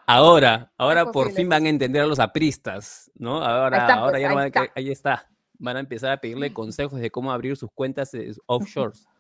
Ahora, 0.06 0.72
ahora 0.78 1.12
por 1.12 1.32
fin 1.32 1.50
van 1.50 1.66
a 1.66 1.70
entender 1.70 2.04
a 2.04 2.06
los 2.06 2.20
apristas, 2.20 3.10
¿no? 3.16 3.44
Ahora, 3.44 3.92
ahora 3.94 4.12
pues, 4.12 4.22
ya 4.22 4.30
ahí, 4.30 4.48
está. 4.48 4.72
ahí 4.76 4.92
está. 4.92 5.30
Van 5.58 5.78
a 5.78 5.80
empezar 5.80 6.12
a 6.12 6.18
pedirle 6.18 6.54
consejos 6.54 7.00
de 7.00 7.10
cómo 7.10 7.32
abrir 7.32 7.58
sus 7.58 7.72
cuentas 7.72 8.12
offshores. 8.46 9.08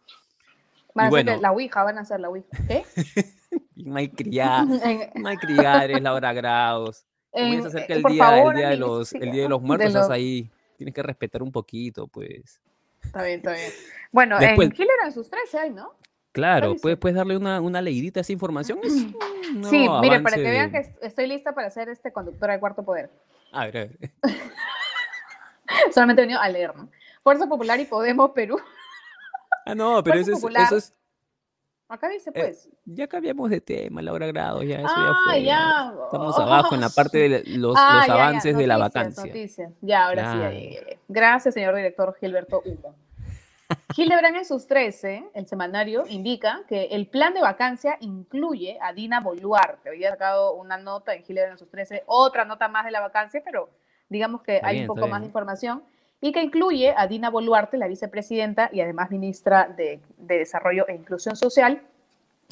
Van 0.94 1.06
a 1.06 1.08
hacer 1.08 1.40
la 1.40 1.54
Ouija, 1.54 1.84
van 1.84 1.98
a 1.98 2.02
hacer 2.02 2.20
la 2.20 2.28
Ouija. 2.28 2.50
¿Qué? 2.68 2.84
malcriada. 3.78 4.68
Malcriada 5.16 5.86
eres 5.86 6.02
Laura 6.02 6.34
Graus. 6.34 7.06
Se 7.34 7.68
acerca 7.68 7.94
eh, 7.94 7.98
el 7.98 8.02
por 8.02 8.12
día, 8.12 8.24
favor, 8.26 8.54
el 8.54 8.60
día 8.60 8.70
de 8.70 8.78
los, 8.78 9.08
sí, 9.10 9.18
el 9.22 9.32
día 9.32 9.44
de 9.44 9.50
los 9.50 9.62
de 9.62 9.68
muertos, 9.68 9.88
estás 9.88 10.10
ahí. 10.10 10.50
Tienes 10.78 10.94
que 10.96 11.04
respetar 11.04 11.42
un 11.44 11.52
poquito, 11.52 12.08
pues. 12.08 12.60
Está 13.04 13.24
bien, 13.24 13.38
está 13.38 13.54
bien. 13.54 13.72
Bueno, 14.12 14.38
Después- 14.40 14.68
en 14.68 14.74
Hitler 14.74 14.90
en 15.06 15.12
sus 15.14 15.30
13 15.30 15.58
hay, 15.60 15.70
¿no? 15.70 15.94
Claro, 16.34 16.76
puedes, 16.82 16.98
puedes 16.98 17.16
darle 17.16 17.36
una, 17.38 17.60
una 17.62 17.82
leidita 17.82 18.20
a 18.20 18.22
esa 18.22 18.34
información. 18.34 18.80
Es 18.84 18.94
Sí, 19.70 19.88
mire, 20.02 20.20
para 20.22 20.36
que 20.36 20.42
vean 20.44 20.72
que 20.72 20.78
est- 20.80 20.98
estoy 21.02 21.28
lista 21.28 21.54
para 21.54 21.70
ser 21.70 21.88
este 21.90 22.12
conductora 22.12 22.54
de 22.54 22.60
cuarto 22.60 22.84
poder. 22.84 23.10
A 23.54 23.66
ver, 23.68 23.78
a 23.78 23.80
ver. 23.80 24.12
Solamente 25.94 26.22
he 26.22 26.26
venido 26.26 26.40
a 26.42 26.50
leer, 26.50 26.76
¿no? 26.76 26.90
Fuerza 27.24 27.48
Popular 27.48 27.80
y 27.80 27.86
Podemos 27.86 28.32
Perú. 28.32 28.60
Ah, 29.66 29.76
no, 29.76 30.04
pero 30.04 30.20
eso 30.20 30.32
es, 30.34 30.44
eso 30.44 30.78
es. 30.78 30.94
Acá 31.92 32.08
dice, 32.08 32.30
Eh, 32.30 32.34
pues. 32.34 32.70
Ya 32.86 33.06
cambiamos 33.08 33.50
de 33.50 33.60
tema, 33.60 34.02
Laura 34.02 34.26
Grado, 34.28 34.64
ya 34.64 34.78
eso 34.78 34.88
ya 34.88 34.94
ah, 34.96 35.22
fue. 35.26 35.44
ya. 35.44 35.94
Estamos 36.06 36.40
abajo 36.40 36.74
en 36.76 36.82
la 36.82 36.90
parte 36.90 37.18
de 37.18 37.44
los, 37.58 37.76
Ah, 37.78 37.96
los 37.98 38.08
ya, 38.08 38.08
ya, 38.08 38.14
avances 38.14 38.56
de 38.58 38.66
la 38.68 38.78
noticias, 38.78 38.94
vacancia. 39.04 39.26
Noticias. 39.26 39.72
Ya, 39.82 40.06
ahora 40.08 40.32
sí, 40.32 40.40
ya, 40.40 40.50
Claro. 40.50 40.56
ya, 40.56 40.70
ya, 40.70 40.90
ya. 40.92 40.98
Gracias, 41.10 41.54
señor 41.54 41.76
director 41.76 42.16
Gilberto 42.20 42.62
Hugo. 42.66 42.96
Hildebrand 43.98 44.38
en 44.38 44.46
sus 44.46 44.68
13, 44.68 45.26
el 45.34 45.48
semanario, 45.48 46.06
indica 46.08 46.62
que 46.68 46.86
el 46.92 47.08
plan 47.08 47.34
de 47.34 47.42
vacancia 47.42 47.98
incluye 48.00 48.78
a 48.82 48.94
Dina 48.94 49.20
Boluarte. 49.20 49.90
Había 49.90 50.12
sacado 50.12 50.54
una 50.54 50.78
nota 50.78 51.14
en 51.14 51.24
Hildebrand 51.28 51.54
en 51.54 51.58
sus 51.60 51.70
13, 51.70 52.04
otra 52.06 52.46
nota 52.46 52.68
más 52.70 52.86
de 52.86 52.92
la 52.92 53.02
vacancia, 53.02 53.42
pero 53.44 53.70
digamos 54.10 54.42
que 54.44 54.56
Está 54.58 54.68
hay 54.68 54.78
bien, 54.78 54.90
un 54.90 54.96
poco 54.96 55.08
más 55.10 55.20
de 55.22 55.28
información. 55.28 55.84
Y 56.22 56.32
que 56.32 56.42
incluye 56.42 56.94
a 56.96 57.08
Dina 57.08 57.30
Boluarte, 57.30 57.78
la 57.78 57.88
vicepresidenta 57.88 58.70
y 58.72 58.82
además 58.82 59.10
ministra 59.10 59.68
de, 59.76 60.00
de 60.18 60.38
Desarrollo 60.38 60.88
e 60.88 60.96
Inclusión 60.96 61.36
Social, 61.36 61.82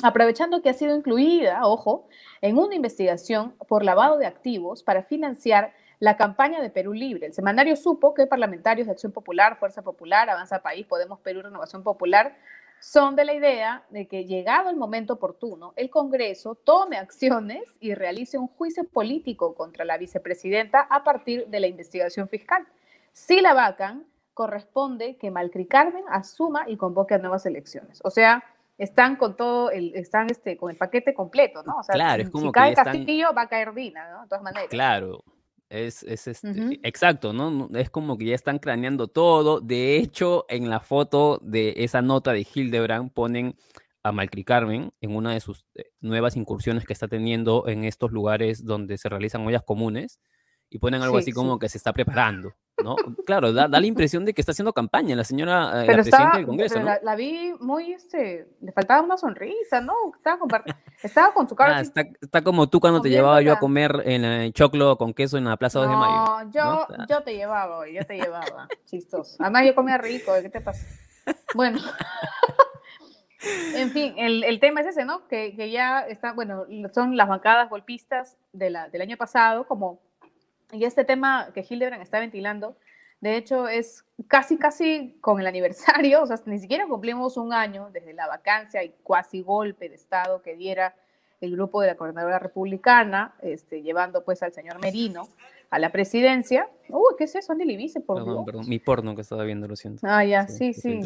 aprovechando 0.01 0.61
que 0.61 0.69
ha 0.69 0.73
sido 0.73 0.95
incluida, 0.95 1.65
ojo, 1.65 2.07
en 2.41 2.57
una 2.57 2.75
investigación 2.75 3.53
por 3.67 3.83
lavado 3.83 4.17
de 4.17 4.25
activos 4.25 4.81
para 4.83 5.03
financiar 5.03 5.73
la 5.99 6.15
campaña 6.15 6.61
de 6.61 6.69
Perú 6.69 6.93
Libre. 6.93 7.27
El 7.27 7.33
semanario 7.33 7.75
supo 7.75 8.13
que 8.13 8.25
parlamentarios 8.25 8.87
de 8.87 8.93
Acción 8.93 9.11
Popular, 9.11 9.57
Fuerza 9.57 9.81
Popular, 9.81 10.29
Avanza 10.29 10.61
País, 10.61 10.85
Podemos 10.85 11.19
Perú, 11.19 11.41
Renovación 11.41 11.83
Popular 11.83 12.35
son 12.79 13.17
de 13.17 13.25
la 13.25 13.33
idea 13.33 13.83
de 13.89 14.07
que 14.07 14.25
llegado 14.25 14.69
el 14.69 14.77
momento 14.77 15.13
oportuno, 15.13 15.73
el 15.75 15.89
Congreso 15.89 16.55
tome 16.55 16.97
acciones 16.97 17.63
y 17.81 17.93
realice 17.93 18.37
un 18.37 18.47
juicio 18.47 18.85
político 18.85 19.53
contra 19.53 19.83
la 19.83 19.97
vicepresidenta 19.97 20.87
a 20.89 21.03
partir 21.03 21.47
de 21.47 21.59
la 21.59 21.67
investigación 21.67 22.29
fiscal. 22.29 22.65
Si 23.13 23.41
la 23.41 23.53
vacan, 23.53 24.05
corresponde 24.33 25.17
que 25.17 25.31
Malcri 25.31 25.65
Carmen 25.67 26.03
asuma 26.09 26.63
y 26.69 26.77
convoque 26.77 27.15
a 27.15 27.17
nuevas 27.17 27.45
elecciones. 27.45 27.99
O 28.03 28.09
sea, 28.09 28.43
están 28.77 29.17
con 29.17 29.35
todo 29.35 29.69
el, 29.71 29.93
están 29.95 30.27
este, 30.31 30.55
con 30.55 30.71
el 30.71 30.77
paquete 30.77 31.13
completo, 31.13 31.61
¿no? 31.63 31.77
O 31.79 31.83
sea, 31.83 31.93
Claro, 31.93 32.21
es 32.21 32.27
si 32.27 32.31
como 32.31 32.51
que 32.51 32.59
cae 32.59 32.69
están- 32.69 32.85
Castillo, 32.85 33.27
va 33.35 33.41
a 33.43 33.49
caer 33.49 33.73
Dina, 33.73 34.09
¿no? 34.13 34.21
De 34.23 34.27
todas 34.29 34.43
maneras. 34.43 34.69
Claro, 34.69 35.23
es, 35.67 36.03
es 36.03 36.27
este, 36.27 36.79
exacto, 36.83 37.33
¿no? 37.33 37.51
No- 37.51 37.69
Es 37.77 37.89
como 37.89 38.17
que 38.17 38.25
ya 38.25 38.35
están 38.35 38.59
craneando 38.59 39.07
todo. 39.09 39.59
De 39.59 39.97
hecho, 39.97 40.45
en 40.47 40.69
la 40.69 40.79
foto 40.79 41.39
de 41.43 41.73
esa 41.77 42.01
nota 42.01 42.31
de 42.31 42.47
Hildebrand 42.53 43.11
ponen 43.11 43.55
a 44.03 44.13
Malcri 44.13 44.45
Carmen 44.45 44.91
en 45.01 45.13
una 45.15 45.33
de 45.33 45.41
sus 45.41 45.65
eh, 45.75 45.83
nuevas 45.99 46.37
incursiones 46.37 46.85
que 46.85 46.93
está 46.93 47.09
teniendo 47.09 47.67
en 47.67 47.83
estos 47.83 48.11
lugares 48.11 48.63
donde 48.63 48.97
se 48.97 49.09
realizan 49.09 49.45
ollas 49.45 49.63
comunes 49.63 50.21
y 50.69 50.77
ponen 50.79 51.01
algo 51.01 51.15
Sí, 51.17 51.23
así 51.23 51.31
sí. 51.31 51.35
como 51.35 51.57
que 51.59 51.67
se 51.69 51.77
está 51.77 51.93
preparando, 51.93 52.53
¿no? 52.83 52.95
Claro, 53.25 53.51
da, 53.53 53.67
da 53.67 53.79
la 53.79 53.85
impresión 53.87 54.23
de 54.25 54.33
que 54.33 54.41
está 54.41 54.51
haciendo 54.51 54.71
campaña 54.73 55.15
la 55.15 55.23
señora, 55.23 55.53
eh, 55.53 55.63
la 55.63 55.85
Pero 55.85 55.93
presidenta 55.93 56.17
estaba, 56.17 56.37
del 56.37 56.45
Congreso, 56.45 56.75
pero 56.75 56.85
¿no? 56.85 56.91
la, 56.91 56.99
la 57.03 57.15
vi 57.15 57.53
muy, 57.59 57.93
este, 57.93 58.47
le 58.61 58.71
faltaba 58.71 59.01
una 59.01 59.17
sonrisa, 59.17 59.81
¿no? 59.81 59.93
Estaba, 60.15 60.39
estaba 61.03 61.33
con 61.33 61.49
su 61.49 61.55
cara 61.55 61.75
Ah, 61.75 61.79
así, 61.79 61.87
está, 61.87 62.01
está 62.21 62.41
como 62.43 62.69
tú 62.69 62.79
cuando 62.79 63.01
te 63.01 63.09
llevaba 63.09 63.41
yo 63.41 63.53
a 63.53 63.59
comer 63.59 64.03
en 64.05 64.23
el 64.23 64.53
choclo 64.53 64.97
con 64.97 65.13
queso 65.13 65.37
en 65.37 65.45
la 65.45 65.57
Plaza 65.57 65.79
2 65.79 65.89
de 65.89 65.95
Mayo. 65.95 66.15
No, 66.25 66.51
yo, 66.51 66.63
¿no? 66.63 66.81
Está- 66.81 67.05
yo 67.09 67.23
te 67.23 67.35
llevaba 67.35 67.89
yo 67.89 68.05
te 68.05 68.15
llevaba. 68.17 68.67
Chistoso. 68.85 69.35
Además, 69.39 69.63
yo 69.65 69.75
comía 69.75 69.97
rico, 69.97 70.31
¿qué 70.41 70.49
te 70.49 70.61
pasa? 70.61 70.85
Bueno. 71.55 71.79
En 73.73 73.91
fin, 73.91 74.15
el, 74.17 74.43
el 74.43 74.59
tema 74.59 74.81
es 74.81 74.87
ese, 74.87 75.05
¿no? 75.05 75.25
Que, 75.29 75.55
que 75.55 75.71
ya 75.71 76.01
está, 76.01 76.33
bueno, 76.33 76.65
son 76.93 77.15
las 77.15 77.29
bancadas 77.29 77.69
golpistas 77.69 78.35
de 78.51 78.69
la, 78.69 78.89
del 78.89 79.01
año 79.01 79.15
pasado, 79.15 79.65
como, 79.65 80.01
y 80.71 80.85
este 80.85 81.03
tema 81.03 81.49
que 81.53 81.65
Hildebrand 81.67 82.01
está 82.01 82.19
ventilando, 82.19 82.75
de 83.21 83.35
hecho, 83.35 83.67
es 83.67 84.05
casi, 84.27 84.57
casi 84.57 85.17
con 85.19 85.39
el 85.39 85.47
aniversario, 85.47 86.21
o 86.23 86.25
sea, 86.25 86.37
ni 86.45 86.59
siquiera 86.59 86.87
cumplimos 86.87 87.37
un 87.37 87.53
año 87.53 87.89
desde 87.91 88.13
la 88.13 88.27
vacancia 88.27 88.83
y 88.83 88.93
cuasi 89.03 89.41
golpe 89.41 89.89
de 89.89 89.95
Estado 89.95 90.41
que 90.41 90.55
diera 90.55 90.95
el 91.41 91.51
grupo 91.51 91.81
de 91.81 91.87
la 91.87 91.95
coordinadora 91.95 92.39
republicana, 92.39 93.33
este, 93.41 93.81
llevando 93.81 94.23
pues 94.23 94.43
al 94.43 94.51
señor 94.51 94.79
Merino 94.81 95.27
a 95.69 95.79
la 95.79 95.91
presidencia. 95.91 96.67
Uy, 96.89 97.15
¿qué 97.17 97.25
es 97.25 97.35
eso? 97.35 97.51
Andy 97.53 97.65
Libice, 97.65 98.01
por 98.01 98.17
Perdón, 98.17 98.33
Dios. 98.33 98.45
perdón, 98.45 98.69
mi 98.69 98.79
porno 98.79 99.15
que 99.15 99.21
estaba 99.21 99.43
viendo, 99.43 99.67
lo 99.67 99.75
siento. 99.75 100.01
Ah, 100.03 100.25
ya, 100.25 100.47
sí, 100.47 100.73
sí. 100.73 101.01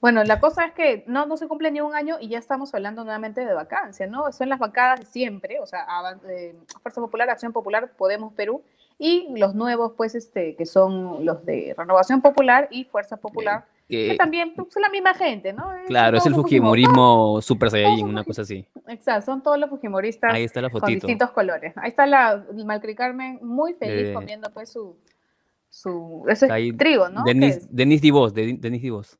Bueno, 0.00 0.22
la 0.22 0.38
cosa 0.38 0.64
es 0.66 0.72
que 0.74 1.02
no, 1.08 1.26
no 1.26 1.36
se 1.36 1.48
cumple 1.48 1.70
ni 1.72 1.80
un 1.80 1.94
año 1.94 2.18
y 2.20 2.28
ya 2.28 2.38
estamos 2.38 2.72
hablando 2.74 3.02
nuevamente 3.02 3.44
de 3.44 3.52
vacancia, 3.52 4.06
¿no? 4.06 4.30
Son 4.32 4.48
las 4.48 4.58
bancadas 4.60 5.00
de 5.00 5.06
siempre, 5.06 5.58
o 5.60 5.66
sea, 5.66 5.86
eh, 6.28 6.54
Fuerza 6.82 7.00
Popular, 7.00 7.28
Acción 7.30 7.52
Popular, 7.52 7.90
Podemos 7.96 8.32
Perú, 8.32 8.62
y 8.96 9.26
los 9.36 9.54
nuevos, 9.54 9.92
pues, 9.96 10.14
este, 10.14 10.54
que 10.56 10.66
son 10.66 11.24
los 11.24 11.44
de 11.44 11.74
Renovación 11.76 12.20
Popular 12.20 12.68
y 12.70 12.84
Fuerza 12.84 13.16
Popular, 13.16 13.64
que 13.88 14.10
Que- 14.10 14.16
también 14.16 14.52
pues, 14.54 14.72
son 14.72 14.82
la 14.82 14.90
misma 14.90 15.14
gente, 15.14 15.52
¿no? 15.52 15.68
Claro, 15.86 16.18
es 16.18 16.26
el 16.26 16.34
Fujimorismo 16.34 17.40
Super 17.42 17.70
Saiyajin, 17.70 18.06
una 18.06 18.22
cosa 18.22 18.42
así. 18.42 18.66
Exacto, 18.86 19.26
son 19.26 19.42
todos 19.42 19.58
los 19.58 19.68
Fujimoristas 19.70 20.32
Ahí 20.32 20.44
está 20.44 20.60
la 20.60 20.70
con 20.70 20.82
distintos 20.86 21.30
colores. 21.30 21.72
Ahí 21.76 21.90
está 21.90 22.06
la 22.06 22.44
Malcri 22.64 22.94
Carmen 22.94 23.38
muy 23.42 23.74
feliz 23.74 24.08
De- 24.08 24.14
comiendo, 24.14 24.50
pues, 24.52 24.70
su, 24.70 24.96
su 25.70 26.24
ese 26.28 26.46
trigo, 26.76 27.08
¿no? 27.08 27.24
¿Qué 27.24 27.34
Denis? 27.34 27.66
Denis 27.70 28.00
Divos, 28.00 28.32
de, 28.34 28.56
Denis 28.58 28.82
Divos. 28.82 29.18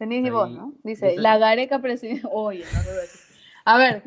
Denise 0.00 0.24
Divos, 0.24 0.48
Ahí, 0.48 0.54
¿no? 0.54 0.72
Dice, 0.82 1.08
dice- 1.10 1.20
la 1.20 1.38
gareca 1.38 1.78
presidente. 1.78 2.26
Oye, 2.32 2.64
no 2.72 2.78
lo 2.82 2.88
voy 2.88 2.98
a 2.98 3.00
decir. 3.02 3.20
A 3.64 3.78
ver, 3.78 4.02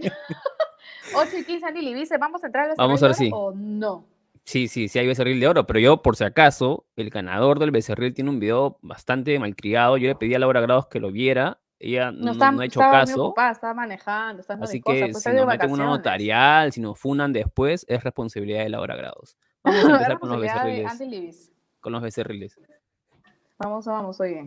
8 1.15 1.37
y 1.37 1.43
15, 1.45 1.65
Andy 1.67 1.81
Libice, 1.81 2.17
¿vamos 2.17 2.43
a 2.43 2.47
entrar 2.47 2.69
al 2.69 2.75
Vamos 2.75 3.01
a 3.01 3.07
ver 3.07 3.15
si. 3.15 3.29
o 3.31 3.53
no? 3.55 4.05
Sí, 4.45 4.67
sí, 4.67 4.89
sí 4.89 4.99
hay 4.99 5.07
becerril 5.07 5.39
de 5.39 5.47
oro, 5.47 5.65
pero 5.65 5.79
yo, 5.79 6.01
por 6.01 6.17
si 6.17 6.25
acaso, 6.25 6.85
el 6.97 7.09
ganador 7.09 7.59
del 7.59 7.71
becerril 7.71 8.13
tiene 8.13 8.29
un 8.29 8.39
video 8.41 8.77
bastante 8.81 9.39
malcriado. 9.39 9.95
Yo 9.95 10.07
le 10.09 10.15
pedí 10.15 10.33
a 10.35 10.39
Laura 10.39 10.59
Grados 10.59 10.87
que 10.87 10.99
lo 10.99 11.11
viera. 11.11 11.59
Ella 11.79 12.11
no, 12.11 12.31
está, 12.31 12.51
no 12.51 12.61
ha 12.61 12.65
hecho 12.65 12.79
estaba 12.81 12.99
muy 12.99 13.07
caso. 13.07 13.25
ocupada, 13.25 13.51
estaba 13.51 13.73
manejando, 13.73 14.41
está 14.41 14.53
Así 14.55 14.81
cosas, 14.81 14.99
que 15.01 15.11
pues, 15.11 15.23
si 15.23 15.31
nos 15.31 15.45
meten 15.47 15.71
una 15.71 15.85
notarial, 15.85 16.71
si 16.71 16.81
nos 16.81 16.97
funan 16.99 17.31
después, 17.33 17.85
es 17.87 18.03
responsabilidad 18.03 18.63
de 18.63 18.69
Laura 18.69 18.95
Grados. 18.95 19.37
Vamos 19.63 19.85
a 19.85 19.87
empezar 19.91 20.19
con 20.19 20.29
los 20.29 20.41
de 20.41 20.47
becerriles. 20.47 21.51
Con 21.79 21.93
los 21.93 22.01
becerriles. 22.01 22.59
Vamos, 23.59 23.85
vamos, 23.85 24.19
oye. 24.19 24.45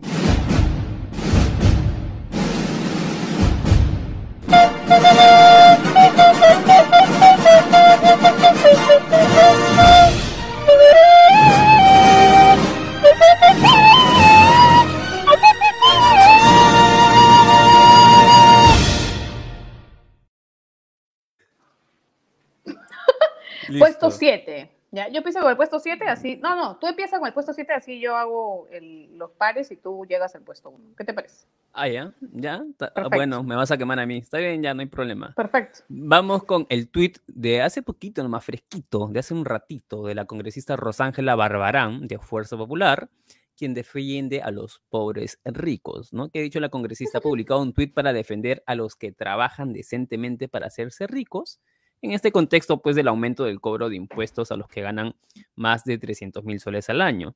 Puesto 24.07 24.25
Listo. 24.25 24.43
7. 24.45 24.71
Ya, 24.89 25.09
yo 25.09 25.17
empiezo 25.17 25.41
con 25.41 25.49
el 25.51 25.57
puesto 25.57 25.79
7, 25.79 26.05
así. 26.07 26.37
No, 26.37 26.55
no, 26.55 26.77
tú 26.77 26.87
empiezas 26.87 27.19
con 27.19 27.27
el 27.27 27.33
puesto 27.33 27.51
7, 27.53 27.73
así 27.73 27.99
yo 27.99 28.15
hago 28.15 28.67
el- 28.71 29.17
los 29.17 29.31
pares 29.31 29.69
y 29.71 29.75
tú 29.75 30.05
llegas 30.07 30.33
al 30.35 30.43
puesto 30.43 30.69
1. 30.69 30.95
¿Qué 30.97 31.03
te 31.03 31.13
parece? 31.13 31.45
Ah, 31.73 31.89
ya, 31.89 32.13
ya. 32.33 32.63
Perfecto. 32.77 33.09
Bueno, 33.09 33.43
me 33.43 33.55
vas 33.57 33.69
a 33.69 33.77
quemar 33.77 33.99
a 33.99 34.05
mí. 34.05 34.17
Está 34.19 34.37
bien, 34.37 34.63
ya, 34.63 34.73
no 34.73 34.79
hay 34.79 34.87
problema. 34.87 35.33
Perfecto. 35.35 35.79
Vamos 35.89 36.45
con 36.45 36.65
el 36.69 36.87
tweet 36.87 37.13
de 37.27 37.61
hace 37.61 37.81
poquito, 37.83 38.23
nomás 38.23 38.45
fresquito, 38.45 39.07
de 39.11 39.19
hace 39.19 39.33
un 39.33 39.43
ratito, 39.43 40.05
de 40.07 40.15
la 40.15 40.23
congresista 40.25 40.77
Rosángela 40.77 41.35
Barbarán, 41.35 42.07
de 42.07 42.17
Fuerza 42.17 42.55
Popular, 42.55 43.09
quien 43.57 43.73
defiende 43.73 44.41
a 44.41 44.51
los 44.51 44.81
pobres 44.89 45.39
ricos, 45.43 46.13
¿no? 46.13 46.29
Que 46.29 46.39
ha 46.39 46.43
dicho 46.43 46.59
la 46.61 46.69
congresista, 46.69 47.17
ha 47.17 47.21
publicado 47.21 47.61
un 47.61 47.73
tweet 47.73 47.89
para 47.89 48.13
defender 48.13 48.63
a 48.65 48.73
los 48.75 48.95
que 48.95 49.11
trabajan 49.11 49.73
decentemente 49.73 50.47
para 50.47 50.67
hacerse 50.67 51.07
ricos, 51.07 51.59
en 52.01 52.11
este 52.11 52.31
contexto, 52.31 52.81
pues, 52.81 52.95
del 52.95 53.07
aumento 53.07 53.43
del 53.43 53.59
cobro 53.59 53.89
de 53.89 53.95
impuestos 53.95 54.51
a 54.51 54.57
los 54.57 54.67
que 54.67 54.81
ganan 54.81 55.15
más 55.55 55.83
de 55.83 55.97
300 55.97 56.43
mil 56.43 56.59
soles 56.59 56.89
al 56.89 57.01
año. 57.01 57.35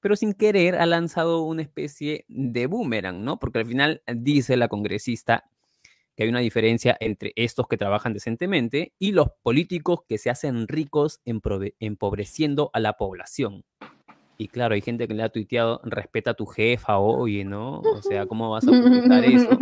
Pero 0.00 0.16
sin 0.16 0.34
querer 0.34 0.76
ha 0.76 0.86
lanzado 0.86 1.42
una 1.42 1.62
especie 1.62 2.24
de 2.28 2.66
boomerang, 2.66 3.24
¿no? 3.24 3.38
Porque 3.38 3.60
al 3.60 3.66
final 3.66 4.02
dice 4.06 4.56
la 4.56 4.68
congresista 4.68 5.44
que 6.16 6.24
hay 6.24 6.28
una 6.28 6.40
diferencia 6.40 6.96
entre 7.00 7.32
estos 7.36 7.68
que 7.68 7.78
trabajan 7.78 8.12
decentemente 8.12 8.92
y 8.98 9.12
los 9.12 9.28
políticos 9.42 10.00
que 10.08 10.18
se 10.18 10.28
hacen 10.28 10.68
ricos 10.68 11.20
empobreciendo 11.24 12.70
a 12.74 12.80
la 12.80 12.94
población. 12.94 13.64
Y 14.38 14.48
claro, 14.48 14.74
hay 14.74 14.80
gente 14.80 15.06
que 15.06 15.14
le 15.14 15.22
ha 15.22 15.28
tuiteado, 15.28 15.80
respeta 15.84 16.32
a 16.32 16.34
tu 16.34 16.46
jefa, 16.46 16.98
oye, 16.98 17.44
¿no? 17.44 17.80
O 17.80 18.02
sea, 18.02 18.26
¿cómo 18.26 18.50
vas 18.50 18.66
a 18.66 18.70
publicar 18.70 19.24
eso? 19.24 19.58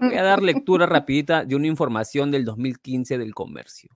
Voy 0.00 0.14
a 0.16 0.22
dar 0.22 0.42
lectura 0.42 0.86
rapidita 0.86 1.44
de 1.44 1.56
una 1.56 1.66
información 1.66 2.30
del 2.30 2.44
2015 2.44 3.18
del 3.18 3.34
comercio. 3.34 3.90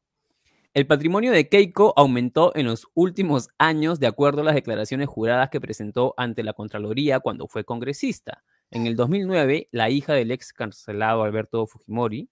El 0.74 0.86
patrimonio 0.86 1.32
de 1.32 1.48
Keiko 1.48 1.94
aumentó 1.96 2.52
en 2.54 2.66
los 2.66 2.86
últimos 2.92 3.48
años 3.56 3.98
de 3.98 4.08
acuerdo 4.08 4.42
a 4.42 4.44
las 4.44 4.54
declaraciones 4.54 5.08
juradas 5.08 5.48
que 5.48 5.58
presentó 5.58 6.12
ante 6.18 6.42
la 6.42 6.52
Contraloría 6.52 7.20
cuando 7.20 7.48
fue 7.48 7.64
congresista. 7.64 8.42
En 8.70 8.86
el 8.86 8.94
2009, 8.94 9.68
la 9.70 9.88
hija 9.88 10.12
del 10.12 10.32
ex 10.32 10.50
encarcelado 10.50 11.22
Alberto 11.22 11.66
Fujimori, 11.66 12.28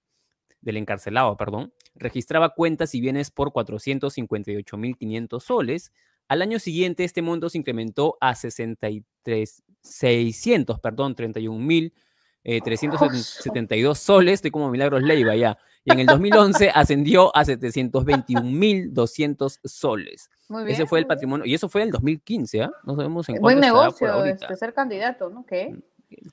del 0.60 0.76
encarcelado, 0.76 1.36
perdón, 1.38 1.72
registraba 1.94 2.50
cuentas 2.50 2.94
y 2.94 3.00
bienes 3.00 3.30
por 3.30 3.50
458.500 3.50 5.40
soles. 5.40 5.92
Al 6.28 6.42
año 6.42 6.58
siguiente, 6.58 7.04
este 7.04 7.22
monto 7.22 7.48
se 7.50 7.58
incrementó 7.58 8.16
a 8.20 8.34
63, 8.34 9.62
600, 9.82 10.80
perdón, 10.80 11.14
31.372 11.16 13.94
soles. 13.94 14.34
Estoy 14.34 14.50
como 14.50 14.70
Milagros 14.70 15.02
Leiva 15.02 15.34
ya 15.36 15.56
y 15.84 15.92
en 15.92 16.00
el 16.00 16.06
2011 16.06 16.70
ascendió 16.74 17.30
a 17.36 17.44
721.200 17.44 19.60
soles. 19.64 20.30
Muy 20.48 20.64
bien, 20.64 20.74
Ese 20.74 20.86
fue 20.86 20.98
el 20.98 21.06
patrimonio, 21.06 21.44
y 21.44 21.52
eso 21.54 21.68
fue 21.68 21.82
en 21.82 21.88
el 21.88 21.92
2015, 21.92 22.62
¿ah? 22.62 22.72
No 22.84 22.96
sabemos 22.96 23.28
en 23.28 23.36
Buen 23.36 23.60
negocio 23.60 24.24
este, 24.24 24.56
ser 24.56 24.72
candidato, 24.72 25.28
¿no? 25.30 25.44
¿Qué? 25.46 25.74
Mm, 25.74 25.82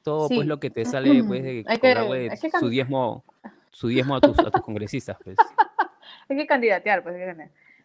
todo 0.04 0.30
pues 0.30 0.48
lo 0.48 0.60
que 0.60 0.70
te 0.70 0.86
sale 1.00 1.24
pues 1.24 1.44
de 1.44 1.66
hay 1.68 1.78
que, 1.78 2.32
su 2.60 2.70
diezmo 2.70 3.26
su 3.72 3.88
diezmo 3.88 4.16
a 4.16 4.22
tus, 4.22 4.38
a 4.40 4.52
tus 4.52 4.62
congresistas, 4.62 5.18
pues. 5.24 5.36
hay 6.30 6.38
que 6.38 6.48
candidatear, 6.48 7.04
pues. 7.04 7.16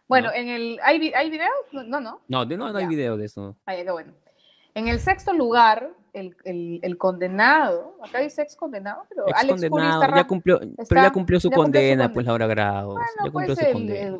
Bueno, 0.07 0.29
en 0.33 0.49
el 0.49 0.79
¿hay, 0.83 1.11
¿hay 1.13 1.29
videos? 1.29 1.51
No, 1.71 1.83
no. 1.83 2.21
No, 2.27 2.45
no, 2.45 2.45
no, 2.45 2.71
no 2.71 2.77
hay 2.77 2.87
video 2.87 3.17
de 3.17 3.25
eso. 3.25 3.55
Ay, 3.65 3.83
qué 3.83 3.91
bueno. 3.91 4.13
En 4.73 4.87
el 4.87 4.99
sexto 4.99 5.33
lugar, 5.33 5.89
el, 6.13 6.35
el, 6.43 6.79
el, 6.83 6.97
condenado, 6.97 7.97
acá 8.03 8.19
dice 8.19 8.43
ex 8.43 8.55
condenado, 8.55 9.05
pero 9.09 9.27
ex 9.27 9.39
Alex 9.39 9.69
condenado, 9.69 10.15
ya 10.15 10.27
cumplió, 10.27 10.59
pero 10.87 11.01
ya 11.01 11.11
cumplió 11.11 11.39
su, 11.39 11.49
condena, 11.49 12.13
pues 12.13 12.27
Laura 12.27 12.45
Grados, 12.45 12.99
ya 13.23 13.31
cumplió 13.31 13.55
pues, 13.55 13.67
su 13.67 13.73
condena. 13.73 14.17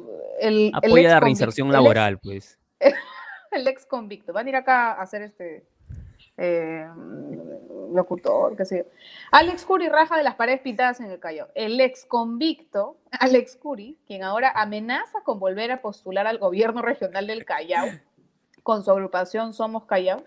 Apoya 0.74 1.10
la 1.10 1.20
reinserción 1.20 1.72
laboral, 1.72 2.17
pues. 2.17 2.58
el 3.51 3.67
ex 3.67 3.86
convicto, 3.86 4.34
van 4.34 4.48
a 4.48 4.50
ir 4.50 4.56
acá 4.56 4.94
a 4.94 5.01
hacer 5.03 5.22
este 5.22 5.67
eh, 6.38 6.88
locutor, 7.94 8.56
qué 8.56 8.65
sé 8.65 8.77
yo. 8.77 8.84
Alex 9.32 9.65
Curi 9.65 9.89
raja 9.89 10.17
de 10.17 10.24
las 10.24 10.36
paredes 10.36 10.62
pintadas 10.62 11.00
en 11.00 11.10
el 11.10 11.20
Callao. 11.20 11.48
El 11.56 11.79
ex 11.82 12.06
convicto, 12.06 12.98
Alex 13.12 13.56
Curi, 13.56 13.98
quien 14.06 14.24
ahora 14.24 14.51
amenaza 14.56 15.22
con 15.22 15.39
volver 15.39 15.72
a 15.72 15.82
postular 15.82 16.27
al 16.27 16.38
gobierno 16.38 16.82
regional 16.82 17.27
del 17.27 17.46
Callao, 17.46 17.88
con 18.63 18.84
su 18.84 18.91
agrupación 18.91 19.53
Somos 19.53 19.86
Callao, 19.86 20.24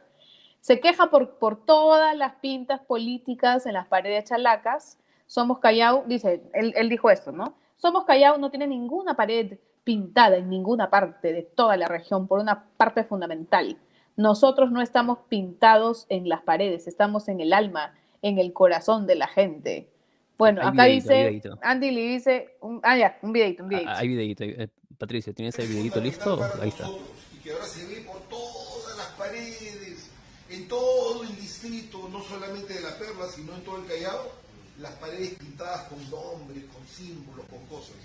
se 0.61 0.81
queja 0.81 1.09
por, 1.09 1.39
por 1.39 1.65
todas 1.65 2.15
las 2.17 2.35
pintas 2.37 2.81
políticas 2.81 3.65
en 3.65 3.73
las 3.73 3.87
paredes 3.87 4.25
chalacas. 4.25 4.99
Somos 5.27 5.59
Callao, 5.59 6.05
dice, 6.07 6.43
él, 6.53 6.75
él 6.77 6.89
dijo 6.89 7.11
esto, 7.11 7.33
¿no? 7.33 7.55
Somos 7.77 8.05
Callao 8.05 8.37
no 8.37 8.51
tiene 8.51 8.67
ninguna 8.67 9.15
pared 9.15 9.59
pintada 9.85 10.37
en 10.37 10.51
ninguna 10.51 10.91
parte 10.91 11.33
de 11.33 11.43
toda 11.43 11.77
la 11.79 11.87
región 11.87 12.27
por 12.27 12.41
una 12.41 12.65
parte 12.77 13.05
fundamental. 13.05 13.79
Nosotros 14.17 14.71
no 14.71 14.83
estamos 14.83 15.19
pintados 15.29 16.07
en 16.09 16.29
las 16.29 16.43
paredes, 16.43 16.87
estamos 16.87 17.29
en 17.29 17.41
el 17.41 17.53
alma, 17.53 17.95
en 18.23 18.39
el 18.39 18.53
corazón 18.53 19.07
de 19.07 19.15
la 19.15 19.29
gente. 19.29 19.89
Bueno, 20.37 20.67
acá 20.67 20.85
dice, 20.85 21.43
Andy 21.63 21.91
le 21.91 22.01
dice, 22.01 22.57
ah, 22.83 22.97
ya, 22.97 23.19
un 23.23 23.33
videito, 23.33 23.63
un 23.63 23.69
videito. 23.69 23.91
hay 23.91 24.09
videito. 24.09 24.45
Eh, 24.45 24.69
Patricia, 24.97 25.33
¿tienes 25.33 25.59
el 25.59 25.69
videito 25.69 26.01
listo? 26.01 26.39
Ahí 26.61 26.71
está. 26.71 26.89
Y 26.89 27.43
que 27.43 27.53
ahora 27.53 27.67
se 27.67 27.87
ve 27.87 28.03
por 28.07 28.21
todas 28.23 28.97
las 28.97 29.07
paredes, 29.19 30.11
en 30.49 30.67
todo 30.67 31.23
el 31.25 31.37
distrito, 31.37 32.09
no 32.11 32.23
solamente 32.23 32.75
de 32.75 32.81
La 32.81 32.97
Perla, 32.99 33.27
sino 33.29 33.55
en 33.55 33.65
todo 33.65 33.77
el 33.79 33.87
Callao, 33.87 34.33
las 34.79 34.93
paredes 34.93 35.35
pintadas 35.35 35.89
con 35.89 35.99
nombres, 36.11 36.65
con 36.73 36.87
símbolos, 36.87 37.45
con 37.47 37.59
cosas. 37.67 37.97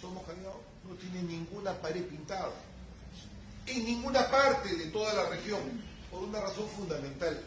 Somos 0.00 0.22
Callao, 0.24 0.60
no 0.88 0.94
tiene 0.94 1.22
ninguna 1.22 1.72
pared 1.74 2.02
pintada. 2.04 2.50
En 3.66 3.84
ninguna 3.84 4.30
parte 4.30 4.74
de 4.74 4.86
toda 4.86 5.12
la 5.14 5.28
región, 5.28 5.60
por 6.10 6.22
una 6.22 6.40
razón 6.40 6.68
fundamental. 6.76 7.42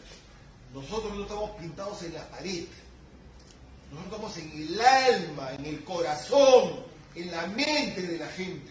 Nosotros 0.74 1.14
no 1.14 1.22
estamos 1.22 1.50
pintados 1.52 2.02
en 2.02 2.14
la 2.14 2.28
pared. 2.28 2.66
Nosotros 3.90 4.12
estamos 4.12 4.36
en 4.36 4.62
el 4.62 4.80
alma, 4.80 5.52
en 5.54 5.66
el 5.66 5.84
corazón, 5.84 6.84
en 7.14 7.30
la 7.30 7.46
mente 7.48 8.02
de 8.02 8.18
la 8.18 8.28
gente. 8.28 8.70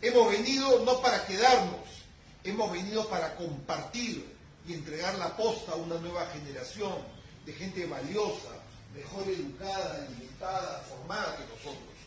Hemos 0.00 0.30
venido 0.30 0.84
no 0.84 1.00
para 1.00 1.26
quedarnos, 1.26 1.98
Hemos 2.44 2.72
venido 2.72 3.06
para 3.08 3.34
compartir 3.34 4.24
y 4.66 4.72
entregar 4.72 5.18
la 5.18 5.36
posta 5.36 5.72
a 5.72 5.74
una 5.74 5.96
nueva 5.96 6.24
generación 6.26 6.94
de 7.44 7.52
gente 7.52 7.84
valiosa, 7.84 8.48
mejor 8.94 9.28
educada, 9.28 10.06
alimentada, 10.06 10.82
formada 10.88 11.36
que 11.36 11.42
nosotros. 11.42 11.97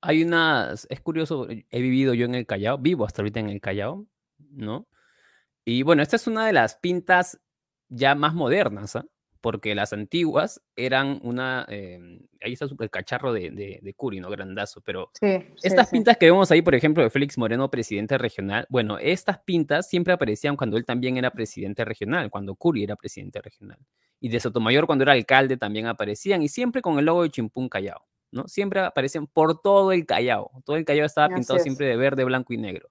Hay 0.00 0.22
unas, 0.22 0.86
es 0.90 1.00
curioso, 1.00 1.48
he 1.48 1.80
vivido 1.80 2.14
yo 2.14 2.26
en 2.26 2.34
el 2.34 2.46
Callao, 2.46 2.78
vivo 2.78 3.04
hasta 3.04 3.22
ahorita 3.22 3.40
en 3.40 3.50
el 3.50 3.60
Callao, 3.60 4.06
¿no? 4.38 4.88
Y 5.64 5.82
bueno, 5.82 6.02
esta 6.02 6.16
es 6.16 6.26
una 6.26 6.46
de 6.46 6.52
las 6.52 6.76
pintas 6.76 7.40
ya 7.88 8.14
más 8.14 8.34
modernas, 8.34 8.96
¿ah? 8.96 9.06
porque 9.40 9.74
las 9.74 9.92
antiguas 9.92 10.60
eran 10.76 11.20
una, 11.22 11.64
em, 11.68 12.20
ahí 12.42 12.54
está 12.54 12.66
el 12.78 12.90
cacharro 12.90 13.32
de, 13.32 13.50
de, 13.50 13.94
Curi, 13.94 14.20
¿no? 14.20 14.30
Grandazo, 14.30 14.80
pero 14.80 15.10
estas 15.62 15.90
pintas 15.90 16.16
que 16.16 16.26
vemos 16.26 16.50
ahí, 16.50 16.62
por 16.62 16.74
ejemplo, 16.74 17.02
de 17.02 17.10
Félix 17.10 17.38
Moreno, 17.38 17.70
presidente 17.70 18.18
regional, 18.18 18.66
bueno, 18.68 18.98
estas 18.98 19.38
pintas 19.40 19.88
siempre 19.88 20.12
aparecían 20.12 20.56
cuando 20.56 20.76
él 20.76 20.84
también 20.84 21.16
era 21.16 21.30
presidente 21.30 21.84
regional, 21.84 22.30
cuando 22.30 22.56
Curi 22.56 22.84
era 22.84 22.96
presidente 22.96 23.40
regional. 23.40 23.78
Y 24.20 24.28
de 24.28 24.40
Sotomayor, 24.40 24.86
cuando 24.86 25.04
era 25.04 25.12
alcalde, 25.12 25.56
también 25.56 25.86
aparecían, 25.86 26.42
y 26.42 26.48
siempre 26.48 26.82
con 26.82 26.98
el 26.98 27.04
logo 27.04 27.22
de 27.22 27.30
Chimpún 27.30 27.68
Callao, 27.68 28.06
¿no? 28.30 28.48
Siempre 28.48 28.80
aparecían 28.80 29.26
por 29.26 29.60
todo 29.60 29.92
el 29.92 30.06
Callao, 30.06 30.50
todo 30.64 30.76
el 30.76 30.84
Callao 30.84 31.06
estaba 31.06 31.34
pintado 31.34 31.58
siempre 31.58 31.86
de 31.86 31.96
verde, 31.96 32.24
blanco 32.24 32.52
y 32.52 32.58
negro. 32.58 32.88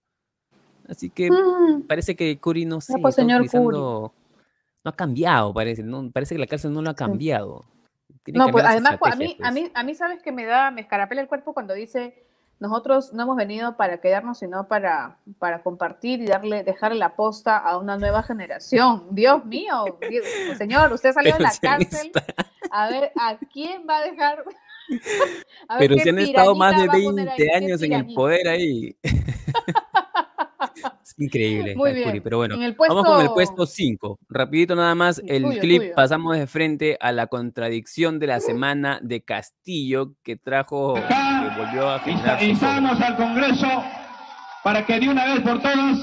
Así 0.88 1.10
que 1.10 1.30
mm. 1.30 1.84
parece 1.88 2.16
que 2.16 2.40
Curi 2.40 2.66
no 2.66 2.82
sé, 2.82 2.94
pues, 3.02 3.16
señor 3.16 3.42
utilizando 3.42 4.14
no 4.88 4.92
ha 4.92 4.96
cambiado, 4.96 5.54
parece, 5.54 5.84
no, 5.84 6.10
parece 6.12 6.36
que 6.36 6.40
la 6.40 6.48
cárcel 6.48 6.72
no 6.72 6.82
lo 6.82 6.90
ha 6.90 6.96
cambiado. 6.96 7.66
no, 8.28 8.48
pues 8.50 8.64
además, 8.64 8.94
a 9.02 9.16
mí, 9.18 9.36
a, 9.36 9.38
pues. 9.38 9.54
mí, 9.54 9.72
a 9.74 9.84
mí, 9.84 9.96
sabes 9.96 10.22
que 10.24 10.32
me 10.32 10.46
da, 10.46 10.72
me 10.72 10.80
escarapela 10.80 11.22
el 11.22 11.28
cuerpo 11.28 11.54
cuando 11.54 11.74
dice, 11.74 12.26
nosotros 12.60 13.12
no 13.14 13.24
hemos 13.24 13.36
venido 13.36 13.76
para 13.76 14.00
quedarnos, 14.00 14.40
sino 14.40 14.70
para, 14.70 15.18
para 15.40 15.62
compartir 15.62 16.22
y 16.22 16.28
darle, 16.28 16.64
dejarle 16.64 16.98
la 16.98 17.18
posta 17.18 17.58
a 17.58 17.78
una 17.78 17.98
nueva 17.98 18.24
generación. 18.24 19.08
Dios 19.12 19.44
mío, 19.46 20.00
señor, 20.58 20.94
usted 20.94 21.12
salió 21.12 21.34
de 21.34 21.42
la 21.42 21.52
cárcel. 21.62 22.12
A 22.72 22.90
ver, 22.90 23.12
¿a 23.20 23.38
quién 23.52 23.86
va 23.90 23.98
a 23.98 24.02
dejar? 24.04 24.44
Pero 25.80 25.98
si 25.98 26.10
han 26.10 26.20
estado 26.20 26.56
más 26.56 26.82
de 26.82 26.88
20 26.88 27.56
años 27.56 27.82
en 27.82 27.94
el 27.94 28.14
poder 28.14 28.48
ahí. 28.48 28.96
increíble. 31.18 31.76
Muy 31.76 31.94
bien. 31.94 32.22
Pero 32.24 32.38
bueno, 32.38 32.58
vamos 32.88 33.06
con 33.06 33.22
el 33.22 33.30
puesto 33.30 33.66
5. 33.66 34.20
Rapidito 34.30 34.76
nada 34.76 34.96
más, 34.96 35.22
el 35.26 35.60
clip 35.60 35.94
pasamos 35.96 36.38
de 36.38 36.48
frente 36.48 36.98
a 37.00 37.12
la 37.12 37.28
contradicción 37.28 38.20
de 38.20 38.28
la 38.28 38.40
semana 38.40 39.00
de 39.02 39.24
Castillo 39.24 40.14
que 40.24 40.38
trajo, 40.38 40.94
que 40.96 41.60
volvió 41.60 41.90
a 41.90 42.00
generar. 42.00 42.42
Instamos 42.44 43.00
al 43.02 43.16
Congreso 43.18 43.84
para 44.64 44.86
que 44.86 45.00
de 45.00 45.10
una 45.10 45.34
vez 45.34 45.42
por 45.42 45.62
todas 45.62 45.98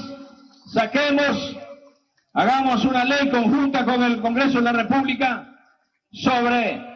saquemos, 0.73 1.57
hagamos 2.33 2.83
una 2.85 3.05
ley 3.05 3.29
conjunta 3.29 3.85
con 3.85 4.03
el 4.03 4.21
Congreso 4.21 4.57
de 4.57 4.63
la 4.63 4.73
República 4.73 5.51
sobre 6.11 6.94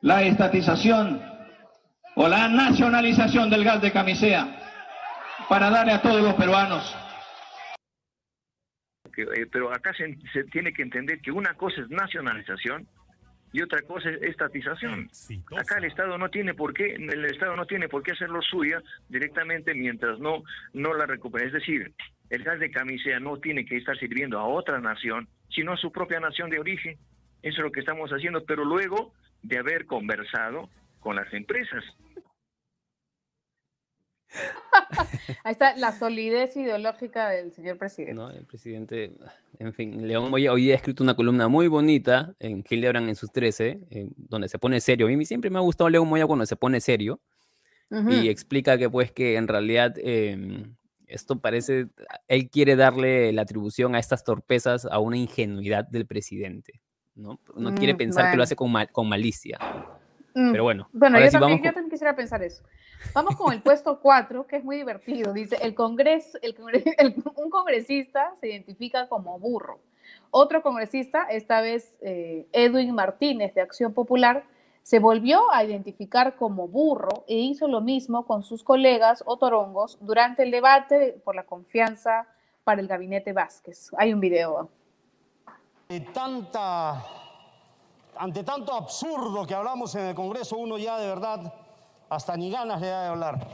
la 0.00 0.22
estatización 0.22 1.20
o 2.14 2.28
la 2.28 2.48
nacionalización 2.48 3.50
del 3.50 3.64
gas 3.64 3.80
de 3.80 3.92
camisea 3.92 4.58
para 5.48 5.70
darle 5.70 5.92
a 5.92 6.02
todos 6.02 6.22
los 6.22 6.34
peruanos. 6.34 6.96
Eh, 9.16 9.46
pero 9.50 9.72
acá 9.72 9.92
se, 9.94 10.44
tiene 10.44 10.72
que 10.72 10.82
entender 10.82 11.20
que 11.20 11.32
una 11.32 11.54
cosa 11.54 11.80
es 11.80 11.90
nacionalización 11.90 12.86
y 13.52 13.62
otra 13.62 13.82
cosa 13.82 14.10
es 14.10 14.22
estatización. 14.22 15.10
Acá 15.56 15.78
el 15.78 15.84
Estado 15.84 16.18
no 16.18 16.28
tiene 16.28 16.54
por 16.54 16.74
qué, 16.74 16.94
el 16.94 17.24
Estado 17.24 17.56
no 17.56 17.66
tiene 17.66 17.88
por 17.88 18.02
qué 18.02 18.12
hacerlo 18.12 18.40
suya 18.42 18.80
directamente 19.08 19.74
mientras 19.74 20.20
no, 20.20 20.44
no 20.74 20.94
la 20.94 21.06
recupere. 21.06 21.46
Es 21.46 21.52
decir, 21.52 21.92
el 22.30 22.44
gas 22.44 22.60
de 22.60 22.70
camisea 22.70 23.18
no 23.18 23.38
tiene 23.38 23.64
que 23.64 23.78
estar 23.78 23.98
sirviendo 23.98 24.38
a 24.38 24.46
otra 24.46 24.80
nación, 24.80 25.28
sino 25.48 25.72
a 25.72 25.76
su 25.76 25.90
propia 25.90 26.20
nación 26.20 26.50
de 26.50 26.60
origen. 26.60 26.98
Eso 27.42 27.58
es 27.58 27.64
lo 27.64 27.72
que 27.72 27.80
estamos 27.80 28.10
haciendo, 28.10 28.44
pero 28.44 28.64
luego 28.64 29.14
de 29.42 29.58
haber 29.58 29.86
conversado 29.86 30.68
con 31.00 31.16
las 31.16 31.32
empresas. 31.32 31.84
Ahí 35.44 35.52
está 35.52 35.74
la 35.76 35.92
solidez 35.92 36.56
ideológica 36.56 37.30
del 37.30 37.52
señor 37.52 37.78
presidente. 37.78 38.14
No, 38.14 38.30
el 38.30 38.44
presidente, 38.44 39.12
en 39.58 39.72
fin, 39.72 40.06
León 40.06 40.32
hoy, 40.32 40.48
hoy 40.48 40.70
ha 40.70 40.74
escrito 40.74 41.02
una 41.02 41.16
columna 41.16 41.48
muy 41.48 41.66
bonita 41.68 42.34
en 42.38 42.62
Hildebrand 42.68 43.08
en 43.08 43.16
sus 43.16 43.32
13, 43.32 43.80
donde 44.16 44.48
se 44.48 44.58
pone 44.58 44.80
serio. 44.80 45.06
A 45.06 45.10
mí 45.10 45.24
siempre 45.24 45.50
me 45.50 45.58
ha 45.58 45.62
gustado 45.62 45.88
León 45.88 46.08
Moya 46.08 46.26
cuando 46.26 46.44
se 46.46 46.56
pone 46.56 46.80
serio 46.80 47.20
y 47.90 48.28
explica 48.28 48.76
que 48.76 48.90
pues 48.90 49.12
que 49.12 49.36
en 49.36 49.48
realidad 49.48 49.94
em, 49.96 50.76
esto 51.06 51.40
parece, 51.40 51.88
él 52.28 52.50
quiere 52.50 52.76
darle 52.76 53.32
la 53.32 53.42
atribución 53.42 53.94
a 53.94 53.98
estas 53.98 54.24
torpezas 54.24 54.84
a 54.84 54.98
una 54.98 55.16
ingenuidad 55.16 55.86
del 55.86 56.06
presidente, 56.06 56.82
¿no? 57.18 57.38
No 57.54 57.74
quiere 57.74 57.94
mm, 57.94 57.98
pensar 57.98 58.30
que 58.30 58.36
lo 58.36 58.42
hace 58.42 58.56
con, 58.56 58.72
con 58.92 59.08
malicia. 59.08 59.58
Mm, 60.34 60.52
Pero 60.52 60.62
bueno. 60.62 60.88
Bueno, 60.92 61.18
yo, 61.18 61.30
también, 61.30 61.58
yo, 61.58 61.72
también, 61.72 61.90
quisiera 61.90 62.14
pensar 62.14 62.42
eso. 62.42 62.62
Vamos 63.12 63.36
con 63.36 63.52
el 63.52 63.60
puesto 63.60 63.98
4, 64.02 64.46
que 64.46 64.56
es 64.56 64.64
muy 64.64 64.76
divertido. 64.76 65.32
Dice, 65.32 65.58
el 65.60 65.74
congreso, 65.74 66.38
el, 66.42 66.54
un 67.36 67.50
congresista 67.50 68.32
se 68.40 68.48
identifica 68.48 69.08
como 69.08 69.38
burro. 69.38 69.80
Otro 70.30 70.62
congresista, 70.62 71.24
esta 71.24 71.60
vez 71.60 71.96
eh, 72.00 72.46
Edwin 72.52 72.94
Martínez 72.94 73.54
de 73.54 73.60
Acción 73.60 73.92
Popular, 73.92 74.44
se 74.82 75.00
volvió 75.00 75.52
a 75.52 75.64
identificar 75.64 76.36
como 76.36 76.66
burro 76.66 77.24
e 77.26 77.36
hizo 77.36 77.68
lo 77.68 77.82
mismo 77.82 78.26
con 78.26 78.42
sus 78.42 78.62
colegas 78.64 79.22
otorongos 79.26 79.98
durante 80.00 80.44
el 80.44 80.50
debate 80.50 81.20
por 81.24 81.34
la 81.34 81.44
confianza 81.44 82.26
para 82.64 82.80
el 82.80 82.88
gabinete 82.88 83.34
Vázquez. 83.34 83.90
Hay 83.98 84.14
un 84.14 84.20
video. 84.20 84.70
Tanta, 86.12 87.02
ante 88.14 88.44
tanto 88.44 88.74
absurdo 88.74 89.46
que 89.46 89.54
hablamos 89.54 89.94
en 89.94 90.04
el 90.04 90.14
Congreso, 90.14 90.58
uno 90.58 90.76
ya 90.76 90.98
de 90.98 91.06
verdad 91.06 91.50
hasta 92.10 92.36
ni 92.36 92.50
ganas 92.50 92.78
le 92.82 92.88
da 92.88 93.02
de 93.04 93.08
hablar. 93.08 93.48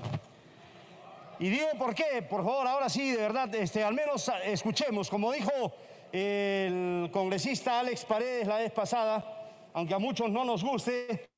Y 1.38 1.48
digo 1.48 1.68
por 1.78 1.94
qué, 1.94 2.26
por 2.28 2.44
favor, 2.44 2.66
ahora 2.66 2.88
sí, 2.88 3.12
de 3.12 3.18
verdad, 3.18 3.54
este, 3.54 3.84
al 3.84 3.94
menos 3.94 4.28
escuchemos, 4.46 5.08
como 5.08 5.30
dijo 5.30 5.52
el 6.10 7.08
congresista 7.12 7.78
Alex 7.78 8.04
Paredes 8.04 8.48
la 8.48 8.56
vez 8.56 8.72
pasada, 8.72 9.24
aunque 9.72 9.94
a 9.94 10.00
muchos 10.00 10.28
no 10.28 10.44
nos 10.44 10.64
guste, 10.64 11.30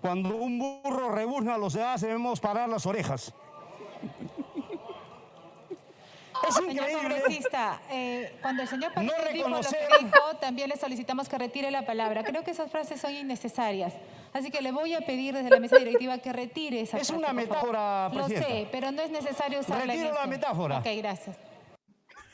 cuando 0.00 0.36
un 0.36 0.58
burro 0.58 1.10
rebuzna 1.10 1.58
los 1.58 1.74
demás 1.74 2.00
debemos 2.00 2.40
parar 2.40 2.66
las 2.66 2.86
orejas. 2.86 3.34
Es 6.50 6.58
increíble. 6.58 6.86
Señor 6.86 7.02
congresista, 7.02 7.80
eh, 7.90 8.36
cuando 8.42 8.62
el 8.62 8.68
señor 8.68 8.92
no 8.96 9.12
dijo 9.32 9.48
lo 9.48 9.60
que 9.60 10.04
dijo, 10.04 10.36
también 10.40 10.68
le 10.68 10.76
solicitamos 10.76 11.28
que 11.28 11.38
retire 11.38 11.70
la 11.70 11.86
palabra. 11.86 12.24
Creo 12.24 12.42
que 12.42 12.50
esas 12.50 12.70
frases 12.70 13.00
son 13.00 13.14
innecesarias. 13.14 13.94
Así 14.32 14.50
que 14.50 14.60
le 14.60 14.72
voy 14.72 14.94
a 14.94 15.00
pedir 15.00 15.34
desde 15.34 15.50
la 15.50 15.60
mesa 15.60 15.76
directiva 15.76 16.18
que 16.18 16.32
retire 16.32 16.80
esa 16.82 16.98
es 16.98 17.08
frase. 17.08 17.12
Es 17.12 17.18
una 17.18 17.32
metáfora, 17.32 18.08
Lo 18.12 18.28
sé, 18.28 18.68
pero 18.70 18.90
no 18.92 19.02
es 19.02 19.10
necesario 19.10 19.60
usarla 19.60 19.92
Retiro 19.92 20.14
la 20.14 20.26
metáfora. 20.26 20.78
Ok, 20.78 20.86
gracias. 20.98 21.36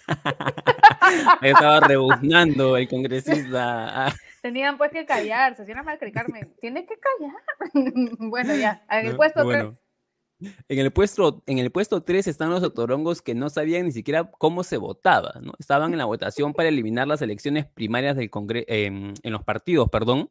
Estaba 1.43 1.81
rebuznando 1.81 2.77
el 2.77 2.89
congresista. 2.89 4.13
Tenían 4.43 4.79
pues 4.79 4.93
que 4.93 5.05
callarse, 5.05 5.65
si 5.65 5.73
era 5.73 5.83
mal 5.83 5.99
Carmen, 5.99 6.55
tiene 6.61 6.87
que 6.87 6.95
callar. 6.99 8.13
bueno, 8.19 8.55
ya, 8.55 8.85
en 8.91 9.07
el 9.07 9.17
puesto 9.17 9.47
3. 9.47 9.67
En 10.40 10.79
el 10.79 10.92
puesto, 10.92 11.42
en 11.46 11.59
el 11.59 11.70
puesto 11.70 12.03
3 12.03 12.27
están 12.27 12.51
los 12.51 12.62
otorongos 12.62 13.22
que 13.22 13.35
no 13.35 13.49
sabían 13.49 13.87
ni 13.87 13.92
siquiera 13.92 14.31
cómo 14.31 14.64
se 14.64 14.77
votaba, 14.77 15.35
¿no? 15.40 15.53
Estaban 15.59 15.92
en 15.92 15.99
la 15.99 16.05
votación 16.05 16.53
para 16.53 16.68
eliminar 16.68 17.09
las 17.09 17.22
elecciones 17.22 17.66
primarias 17.66 18.16
del 18.16 18.29
Congreso, 18.29 18.66
em, 18.68 19.14
en 19.22 19.33
los 19.33 19.44
partidos, 19.44 19.88
perdón, 19.88 20.31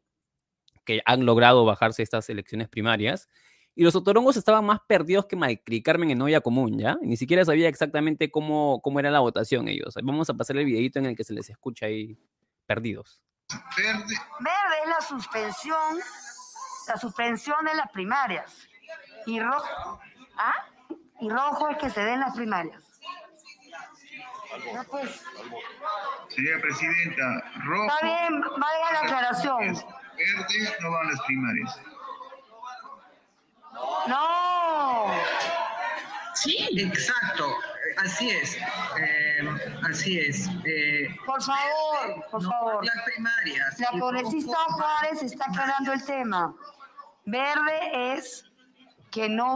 que 0.84 1.00
han 1.04 1.26
logrado 1.26 1.64
bajarse 1.64 2.02
estas 2.02 2.30
elecciones 2.30 2.68
primarias. 2.68 3.28
Y 3.74 3.82
los 3.82 3.94
otorongos 3.96 4.36
estaban 4.36 4.64
más 4.64 4.80
perdidos 4.86 5.26
que 5.26 5.36
Macri 5.36 5.82
Carmen 5.82 6.10
en 6.10 6.22
olla 6.22 6.40
común, 6.40 6.78
¿ya? 6.78 6.96
ni 7.02 7.16
siquiera 7.16 7.44
sabía 7.44 7.68
exactamente 7.68 8.30
cómo, 8.30 8.80
cómo 8.82 9.00
era 9.00 9.10
la 9.10 9.20
votación 9.20 9.68
ellos. 9.68 9.94
Vamos 10.02 10.30
a 10.30 10.34
pasar 10.34 10.56
el 10.56 10.64
videito 10.64 10.98
en 10.98 11.06
el 11.06 11.16
que 11.16 11.24
se 11.24 11.34
les 11.34 11.50
escucha 11.50 11.86
ahí 11.86 12.16
perdidos. 12.64 13.22
Verde. 13.76 14.14
Verde 14.40 14.76
es 14.82 14.88
la 14.88 15.00
suspensión, 15.06 15.98
la 16.88 16.96
suspensión 16.96 17.64
de 17.64 17.74
las 17.74 17.90
primarias. 17.92 18.66
Y 19.26 19.40
rojo, 19.40 20.00
¿ah? 20.36 20.66
Y 21.20 21.28
rojo 21.28 21.68
es 21.68 21.78
que 21.78 21.90
se 21.90 22.00
den 22.00 22.20
las 22.20 22.34
primarias. 22.34 22.82
Pues. 24.90 25.22
Señora 26.28 26.60
Presidenta, 26.60 27.44
rojo. 27.64 27.88
Está 27.88 28.06
bien, 28.06 28.40
vaya 28.40 28.92
la 28.92 29.00
aclaración. 29.00 29.74
Verde 30.16 30.76
no 30.80 30.90
van 30.90 31.08
las 31.08 31.20
primarias. 31.22 31.80
No. 34.06 35.06
Sí, 36.34 36.68
exacto. 36.78 37.54
Así 37.98 38.30
es. 38.30 38.56
Eh, 38.56 39.78
así 39.88 40.20
es. 40.20 40.48
Eh, 40.64 41.08
por 41.24 41.42
favor, 41.42 42.26
por 42.30 42.42
favor. 42.42 42.84
Las 42.84 43.04
primarias. 43.04 43.80
La 43.80 43.98
congresista 43.98 44.56
Juárez 44.56 45.22
está 45.22 45.46
aclarando 45.46 45.92
el 45.92 46.04
tema. 46.04 46.54
Verde 47.24 48.14
es 48.14 48.45
que 49.16 49.30
no, 49.30 49.54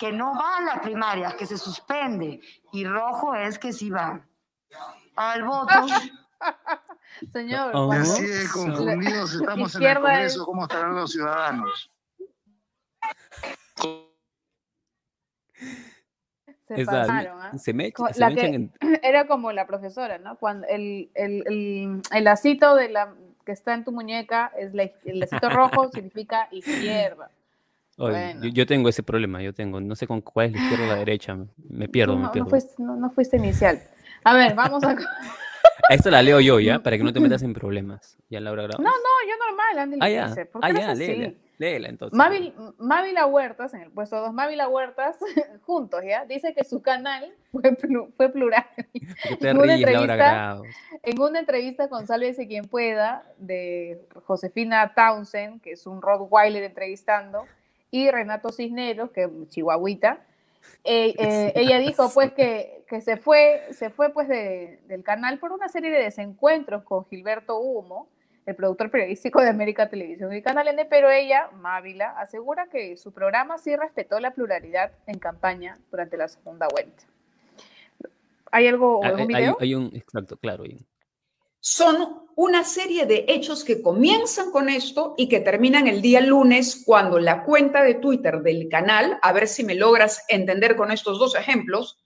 que 0.00 0.10
no 0.10 0.34
van 0.34 0.66
las 0.66 0.80
primarias, 0.80 1.34
que 1.34 1.46
se 1.46 1.56
suspende. 1.56 2.40
Y 2.72 2.84
rojo 2.84 3.32
es 3.32 3.56
que 3.56 3.72
sí 3.72 3.88
va. 3.88 4.20
Al 5.14 5.44
voto. 5.44 5.86
Señor, 7.32 7.72
así 7.94 8.24
es, 8.24 8.52
confundidos 8.52 9.34
estamos 9.34 9.74
en 9.76 9.82
el 9.82 9.94
Congreso, 9.94 10.44
¿cómo 10.44 10.62
estarán 10.64 10.94
los 10.96 11.12
ciudadanos? 11.12 11.90
Se 16.66 16.84
pasaron, 16.84 17.40
¿ah? 17.40 17.58
Se 17.58 17.72
me, 17.72 17.92
se 18.12 18.70
Era 19.02 19.26
como 19.26 19.52
la 19.52 19.66
profesora, 19.66 20.18
¿no? 20.18 20.36
Cuando 20.36 20.66
el, 20.66 21.10
el, 21.14 21.44
el, 21.46 22.02
el, 22.10 22.24
lacito 22.24 22.74
de 22.74 22.88
la, 22.88 23.14
que 23.46 23.52
está 23.52 23.74
en 23.74 23.84
tu 23.84 23.92
muñeca, 23.92 24.52
es 24.56 24.72
el 25.04 25.20
lacito 25.20 25.48
rojo 25.48 25.90
significa 25.92 26.48
izquierda. 26.50 27.30
Yo, 28.52 28.66
tengo 28.66 28.88
ese 28.88 29.02
problema, 29.02 29.42
yo 29.42 29.52
tengo, 29.52 29.80
no 29.80 29.96
sé 29.96 30.06
con 30.06 30.20
cuál 30.20 30.46
es 30.46 30.52
la 30.52 30.62
izquierda 30.62 30.84
o 30.84 30.88
la 30.88 30.96
derecha, 31.04 31.36
me 31.68 31.88
pierdo, 31.88 32.14
no, 32.14 32.22
me 32.22 32.28
pierdo. 32.28 32.44
No 32.44 32.50
fuiste, 32.50 32.74
no, 32.82 33.10
fuiste 33.10 33.36
inicial. 33.36 33.82
A 34.24 34.34
ver, 34.34 34.54
vamos 34.54 34.82
a... 34.84 34.96
Esta 35.90 36.10
la 36.10 36.22
leo 36.22 36.40
yo, 36.40 36.60
¿ya? 36.60 36.78
Para 36.82 36.96
que 36.96 37.04
no 37.04 37.12
te 37.12 37.20
metas 37.20 37.42
en 37.42 37.54
problemas. 37.54 38.16
Ya 38.28 38.40
Laura 38.40 38.64
No, 38.64 38.78
no, 38.78 38.88
yo 38.88 39.46
normal, 39.46 39.78
Andy. 39.78 39.98
Ah, 40.00 40.08
ya, 40.08 40.34
ah, 40.60 40.70
ya, 40.70 41.32
Léela 41.58 41.88
entonces. 41.88 42.16
Mávila 42.78 43.26
Huertas, 43.26 43.74
en 43.74 43.80
el 43.80 43.90
puesto 43.90 44.20
2, 44.20 44.32
Mávila 44.32 44.68
Huertas, 44.68 45.16
juntos, 45.66 46.02
¿ya? 46.06 46.24
Dice 46.24 46.54
que 46.54 46.64
su 46.64 46.82
canal 46.82 47.34
fue, 47.50 47.76
fue 48.16 48.28
plural. 48.28 48.64
en, 49.40 49.58
una 49.58 49.74
entrevista, 49.74 50.60
en 51.02 51.20
una 51.20 51.40
entrevista 51.40 51.88
con 51.88 52.06
Sálvese 52.06 52.46
quien 52.46 52.66
pueda, 52.66 53.24
de 53.38 54.00
Josefina 54.24 54.94
Townsend, 54.94 55.60
que 55.60 55.72
es 55.72 55.86
un 55.86 56.00
Rottweiler 56.00 56.62
entrevistando, 56.62 57.44
y 57.90 58.10
Renato 58.10 58.50
Cisneros, 58.52 59.10
que 59.10 59.24
es 59.24 59.30
chihuahuita, 59.48 60.20
eh, 60.84 61.14
eh, 61.18 61.52
ella 61.54 61.78
dijo 61.78 62.10
pues 62.12 62.32
que, 62.32 62.84
que, 62.88 63.00
se 63.00 63.16
fue, 63.16 63.62
se 63.72 63.90
fue 63.90 64.10
pues 64.10 64.28
de, 64.28 64.80
del 64.86 65.02
canal 65.02 65.38
por 65.38 65.52
una 65.52 65.68
serie 65.68 65.90
de 65.90 66.02
desencuentros 66.02 66.82
con 66.84 67.06
Gilberto 67.06 67.58
Humo, 67.58 68.08
el 68.46 68.56
productor 68.56 68.90
periodístico 68.90 69.42
de 69.42 69.50
América 69.50 69.90
Televisión 69.90 70.32
y 70.32 70.40
Canal 70.40 70.68
N, 70.68 70.86
pero 70.86 71.10
ella, 71.10 71.50
Mávila, 71.60 72.18
asegura 72.18 72.66
que 72.68 72.96
su 72.96 73.12
programa 73.12 73.58
sí 73.58 73.76
respetó 73.76 74.20
la 74.20 74.30
pluralidad 74.30 74.92
en 75.06 75.18
campaña 75.18 75.78
durante 75.90 76.16
la 76.16 76.28
segunda 76.28 76.66
vuelta. 76.70 77.04
¿Hay 78.50 78.66
algo, 78.66 79.04
ah, 79.04 79.12
un 79.12 79.26
video? 79.26 79.58
Hay, 79.60 79.74
un, 79.74 79.90
exacto, 79.94 80.38
claro. 80.38 80.64
Son 81.70 82.22
una 82.34 82.64
serie 82.64 83.04
de 83.04 83.26
hechos 83.28 83.62
que 83.62 83.82
comienzan 83.82 84.50
con 84.50 84.70
esto 84.70 85.12
y 85.18 85.28
que 85.28 85.40
terminan 85.40 85.86
el 85.86 86.00
día 86.00 86.22
lunes 86.22 86.82
cuando 86.86 87.18
la 87.18 87.44
cuenta 87.44 87.82
de 87.82 87.96
Twitter 87.96 88.40
del 88.40 88.70
canal, 88.70 89.18
a 89.20 89.32
ver 89.34 89.46
si 89.46 89.64
me 89.64 89.74
logras 89.74 90.24
entender 90.28 90.76
con 90.76 90.90
estos 90.90 91.18
dos 91.18 91.34
ejemplos, 91.34 91.98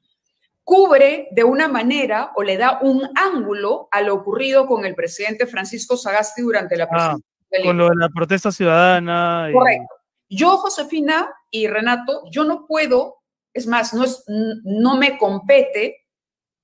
cubre 0.64 1.28
de 1.30 1.44
una 1.44 1.68
manera 1.68 2.32
o 2.34 2.42
le 2.42 2.56
da 2.56 2.80
un 2.82 3.08
ángulo 3.14 3.86
a 3.92 4.02
lo 4.02 4.14
ocurrido 4.14 4.66
con 4.66 4.84
el 4.84 4.96
presidente 4.96 5.46
Francisco 5.46 5.96
Sagasti 5.96 6.42
durante 6.42 6.76
la 6.76 6.88
ah, 6.90 7.16
Con 7.62 7.76
lo 7.76 7.88
de 7.88 7.96
la 7.96 8.08
protesta 8.08 8.50
ciudadana. 8.50 9.48
Correcto. 9.52 9.94
Yo, 10.28 10.56
Josefina 10.56 11.32
y 11.52 11.68
Renato, 11.68 12.24
yo 12.32 12.42
no 12.42 12.66
puedo, 12.66 13.22
es 13.54 13.68
más, 13.68 13.94
no, 13.94 14.02
es, 14.02 14.24
no 14.26 14.96
me 14.96 15.18
compete 15.18 16.04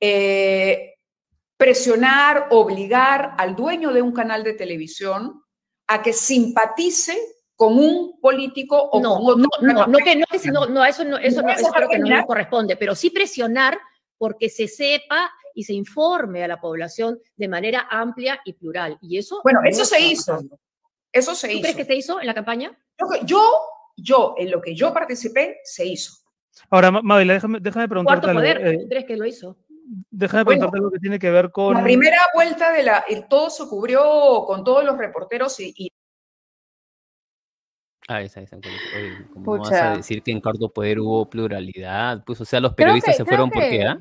eh, 0.00 0.97
presionar, 1.58 2.46
obligar 2.50 3.34
al 3.36 3.54
dueño 3.54 3.92
de 3.92 4.00
un 4.00 4.12
canal 4.12 4.44
de 4.44 4.54
televisión 4.54 5.42
a 5.88 6.00
que 6.02 6.12
simpatice 6.12 7.18
con 7.56 7.76
un 7.76 8.20
político 8.20 8.80
o 8.80 9.00
no, 9.00 9.16
con 9.16 9.44
otro. 9.44 9.66
No, 9.66 9.72
no, 9.72 9.86
no, 9.88 9.98
que, 9.98 10.14
no, 10.14 10.24
no, 10.52 10.66
no, 10.66 10.84
eso 10.84 11.04
no, 11.04 11.18
eso, 11.18 11.42
no, 11.42 11.48
eso 11.50 11.70
creo 11.72 11.88
que 11.88 11.98
no 11.98 12.06
nos 12.06 12.24
corresponde, 12.26 12.76
pero 12.76 12.94
sí 12.94 13.10
presionar 13.10 13.76
porque 14.16 14.48
se 14.48 14.68
sepa 14.68 15.30
y 15.54 15.64
se 15.64 15.72
informe 15.72 16.44
a 16.44 16.48
la 16.48 16.60
población 16.60 17.18
de 17.36 17.48
manera 17.48 17.88
amplia 17.90 18.40
y 18.44 18.52
plural. 18.52 18.96
Y 19.02 19.18
eso. 19.18 19.40
Bueno, 19.42 19.60
eso 19.64 19.84
se 19.84 20.00
hizo. 20.00 20.38
Eso 21.10 21.34
se 21.34 21.48
¿Tú 21.48 21.54
hizo. 21.54 21.62
crees 21.62 21.76
que 21.76 21.84
se 21.84 21.96
hizo 21.96 22.20
en 22.20 22.26
la 22.28 22.34
campaña? 22.34 22.78
Yo, 23.24 23.40
yo, 23.96 24.34
en 24.38 24.52
lo 24.52 24.60
que 24.60 24.76
yo 24.76 24.94
participé, 24.94 25.58
se 25.64 25.84
hizo. 25.84 26.12
Ahora, 26.70 26.92
Mabel, 26.92 27.26
déjame, 27.26 27.58
déjame 27.60 27.88
preguntarte. 27.88 28.26
¿Cuarto 28.26 28.38
poder? 28.38 28.66
Eh, 28.66 28.86
¿Crees 28.88 29.04
que 29.04 29.16
lo 29.16 29.26
hizo? 29.26 29.56
Déjame 30.10 30.44
preguntarte 30.44 30.76
algo 30.76 30.90
que 30.90 30.98
tiene 30.98 31.18
que 31.18 31.30
ver 31.30 31.50
con. 31.50 31.74
La 31.74 31.82
primera 31.82 32.20
vuelta 32.34 32.72
de 32.72 32.82
la. 32.82 33.04
Todo 33.28 33.50
se 33.50 33.66
cubrió 33.68 34.44
con 34.46 34.64
todos 34.64 34.84
los 34.84 34.98
reporteros 34.98 35.58
y 35.60 35.90
Ah, 38.10 38.22
esa, 38.22 38.40
esa. 38.40 38.56
¿Cómo 39.34 39.58
vas 39.58 39.70
a 39.70 39.96
decir 39.96 40.22
que 40.22 40.30
en 40.30 40.40
Cardo 40.40 40.70
Poder 40.70 40.98
hubo 40.98 41.28
pluralidad? 41.28 42.24
Pues, 42.24 42.40
o 42.40 42.44
sea, 42.46 42.58
los 42.58 42.72
periodistas 42.72 43.14
se 43.14 43.24
fueron 43.26 43.50
porque, 43.50 43.84
¿ah? 43.84 44.00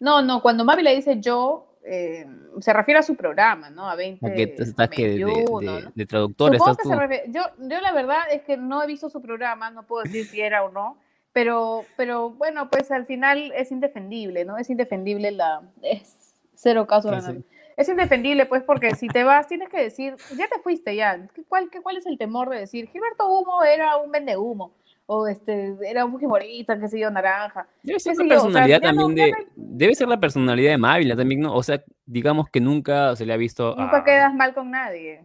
No, 0.00 0.22
no, 0.22 0.40
cuando 0.40 0.64
Mavi 0.64 0.82
le 0.82 0.96
dice 0.96 1.20
yo, 1.20 1.78
eh, 1.84 2.26
se 2.58 2.72
refiere 2.72 3.00
a 3.00 3.02
su 3.02 3.14
programa, 3.14 3.68
¿no? 3.68 3.88
A 3.88 3.96
20 3.96 4.54
estás 4.62 4.88
que 4.88 5.08
de, 5.08 5.90
de, 5.94 6.06
traductor 6.06 6.54
estás 6.54 6.78
tú. 6.78 6.90
Yo, 7.28 7.42
yo 7.58 7.80
la 7.80 7.92
verdad 7.92 8.22
es 8.32 8.42
que 8.42 8.56
no 8.56 8.82
he 8.82 8.86
visto 8.86 9.10
su 9.10 9.20
programa, 9.20 9.70
no 9.70 9.86
puedo 9.86 10.02
decir 10.04 10.24
si 10.26 10.40
era 10.40 10.64
o 10.64 10.70
no, 10.70 10.98
pero, 11.36 11.84
pero 11.98 12.30
bueno, 12.30 12.70
pues 12.70 12.90
al 12.90 13.04
final 13.04 13.52
es 13.54 13.70
indefendible, 13.70 14.46
¿no? 14.46 14.56
Es 14.56 14.70
indefendible 14.70 15.32
la... 15.32 15.60
Es 15.82 16.34
cero 16.54 16.86
caso. 16.86 17.10
de 17.10 17.42
Es 17.76 17.90
indefendible, 17.90 18.46
pues, 18.46 18.62
porque 18.62 18.94
si 18.94 19.06
te 19.06 19.22
vas, 19.22 19.46
tienes 19.46 19.68
que 19.68 19.82
decir, 19.82 20.16
ya 20.34 20.48
te 20.48 20.58
fuiste 20.62 20.96
ya. 20.96 21.28
¿Cuál, 21.46 21.68
cuál 21.82 21.98
es 21.98 22.06
el 22.06 22.16
temor 22.16 22.48
de 22.48 22.60
decir, 22.60 22.88
Gilberto 22.88 23.28
Humo 23.28 23.62
era 23.64 23.98
un 23.98 24.10
vende 24.10 24.34
humo? 24.38 24.72
o 25.08 25.28
este, 25.28 25.76
era 25.86 26.06
un 26.06 26.12
fujimorista, 26.12 26.80
qué 26.80 26.88
sé 26.88 26.98
yo, 26.98 27.10
naranja. 27.10 27.68
Debe 27.82 28.00
ser 28.00 28.16
la 28.16 28.28
personalidad 28.28 28.80
también 28.80 29.14
de, 29.14 29.46
debe 29.54 29.94
ser 29.94 30.08
la 30.08 30.18
personalidad 30.18 30.70
de 30.70 30.78
Mávila 30.78 31.16
también, 31.16 31.42
¿no? 31.42 31.54
O 31.54 31.62
sea, 31.62 31.84
digamos 32.06 32.48
que 32.48 32.60
nunca 32.60 33.14
se 33.14 33.26
le 33.26 33.34
ha 33.34 33.36
visto 33.36 33.76
Nunca 33.76 34.02
quedas 34.02 34.34
mal 34.34 34.54
con 34.54 34.70
nadie. 34.70 35.20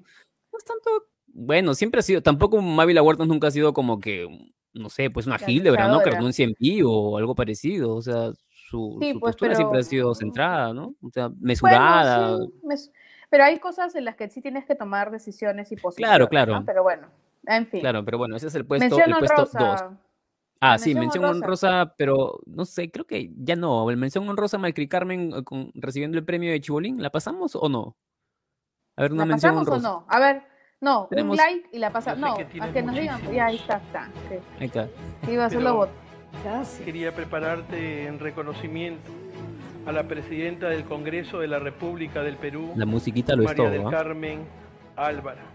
No 0.52 0.58
es 0.58 0.66
tanto, 0.66 1.08
bueno, 1.28 1.74
siempre 1.74 2.00
ha 2.00 2.04
sido, 2.04 2.22
tampoco 2.22 2.62
Mávila 2.62 3.02
Huertas 3.02 3.28
nunca 3.28 3.48
ha 3.48 3.52
sido 3.52 3.74
como 3.74 4.00
que, 4.00 4.28
no 4.74 4.90
sé, 4.90 5.10
pues 5.10 5.28
una 5.28 5.38
Gildebrand, 5.38 5.92
¿no? 5.92 6.02
Que 6.02 6.12
renuncia 6.12 6.46
en 6.46 6.54
vivo 6.60 7.12
o 7.12 7.18
algo 7.18 7.36
parecido, 7.36 7.96
o 7.96 8.02
sea, 8.02 8.32
su, 8.50 8.98
pues, 9.00 9.18
postura 9.20 9.56
siempre 9.56 9.80
ha 9.80 9.84
sido 9.84 10.16
centrada, 10.16 10.74
¿no? 10.74 10.96
O 11.02 11.10
sea, 11.12 11.30
mesurada. 11.40 12.38
pero 13.30 13.44
hay 13.44 13.60
cosas 13.60 13.96
en 13.96 14.06
las 14.06 14.16
que 14.16 14.30
sí 14.30 14.42
tienes 14.42 14.66
que 14.66 14.76
tomar 14.76 15.12
decisiones 15.12 15.72
y 15.72 15.76
posiciones. 15.76 16.10
Claro, 16.10 16.28
claro. 16.30 16.64
Pero 16.66 16.84
bueno. 16.84 17.08
En 17.48 17.68
fin. 17.68 17.80
Claro, 17.80 18.06
pero 18.06 18.18
bueno, 18.18 18.36
ese 18.36 18.48
es 18.48 18.56
el 18.56 18.66
puesto 18.66 18.96
2. 18.96 19.50
Ah, 20.64 20.78
sí, 20.78 20.94
mención 20.94 21.26
honrosa, 21.26 21.96
pero 21.98 22.40
no 22.46 22.66
sé, 22.66 22.92
creo 22.92 23.06
que 23.06 23.32
ya 23.36 23.56
no. 23.56 23.90
El 23.90 23.98
mención 23.98 24.30
honrosa 24.30 24.60
Malcri 24.60 24.88
Carmen 24.88 25.34
eh, 25.34 25.72
recibiendo 25.74 26.20
el 26.20 26.24
premio 26.24 26.52
de 26.52 26.62
Chibolín, 26.62 27.02
¿la 27.02 27.10
pasamos 27.10 27.56
o 27.56 27.68
no? 27.68 27.98
A 28.96 29.02
ver, 29.02 29.12
una 29.12 29.24
¿La 29.24 29.30
mención 29.30 29.56
pasamos 29.56 29.80
o 29.80 29.82
no? 29.82 30.06
A 30.08 30.20
ver, 30.20 30.44
no, 30.82 31.08
un 31.12 31.36
like 31.36 31.70
y 31.72 31.80
la 31.80 31.92
pasamos. 31.92 32.20
No, 32.20 32.64
a 32.64 32.72
que 32.72 32.82
nos 32.82 32.96
digan, 32.96 33.32
ya 33.32 33.46
ahí 33.46 33.56
está, 33.56 33.78
está. 33.78 34.10
Ahí 34.60 34.66
está. 34.66 34.88
Iba 35.30 35.44
a 35.44 35.48
hacerlo 35.48 35.76
voto. 35.76 35.94
Quería 36.84 37.14
prepararte 37.14 38.08
en 38.08 38.20
reconocimiento 38.20 39.12
a 39.86 39.92
la 39.92 40.04
presidenta 40.04 40.70
del 40.70 40.84
Congreso 40.84 41.40
de 41.40 41.48
la 41.48 41.60
República 41.60 42.24
del 42.24 42.38
Perú, 42.38 42.72
la 42.76 42.86
musiquita 42.86 43.36
lo 43.36 43.44
María 43.44 43.66
es 43.66 43.72
del 43.72 43.90
Carmen 43.90 44.46
Álvaro 44.96 45.51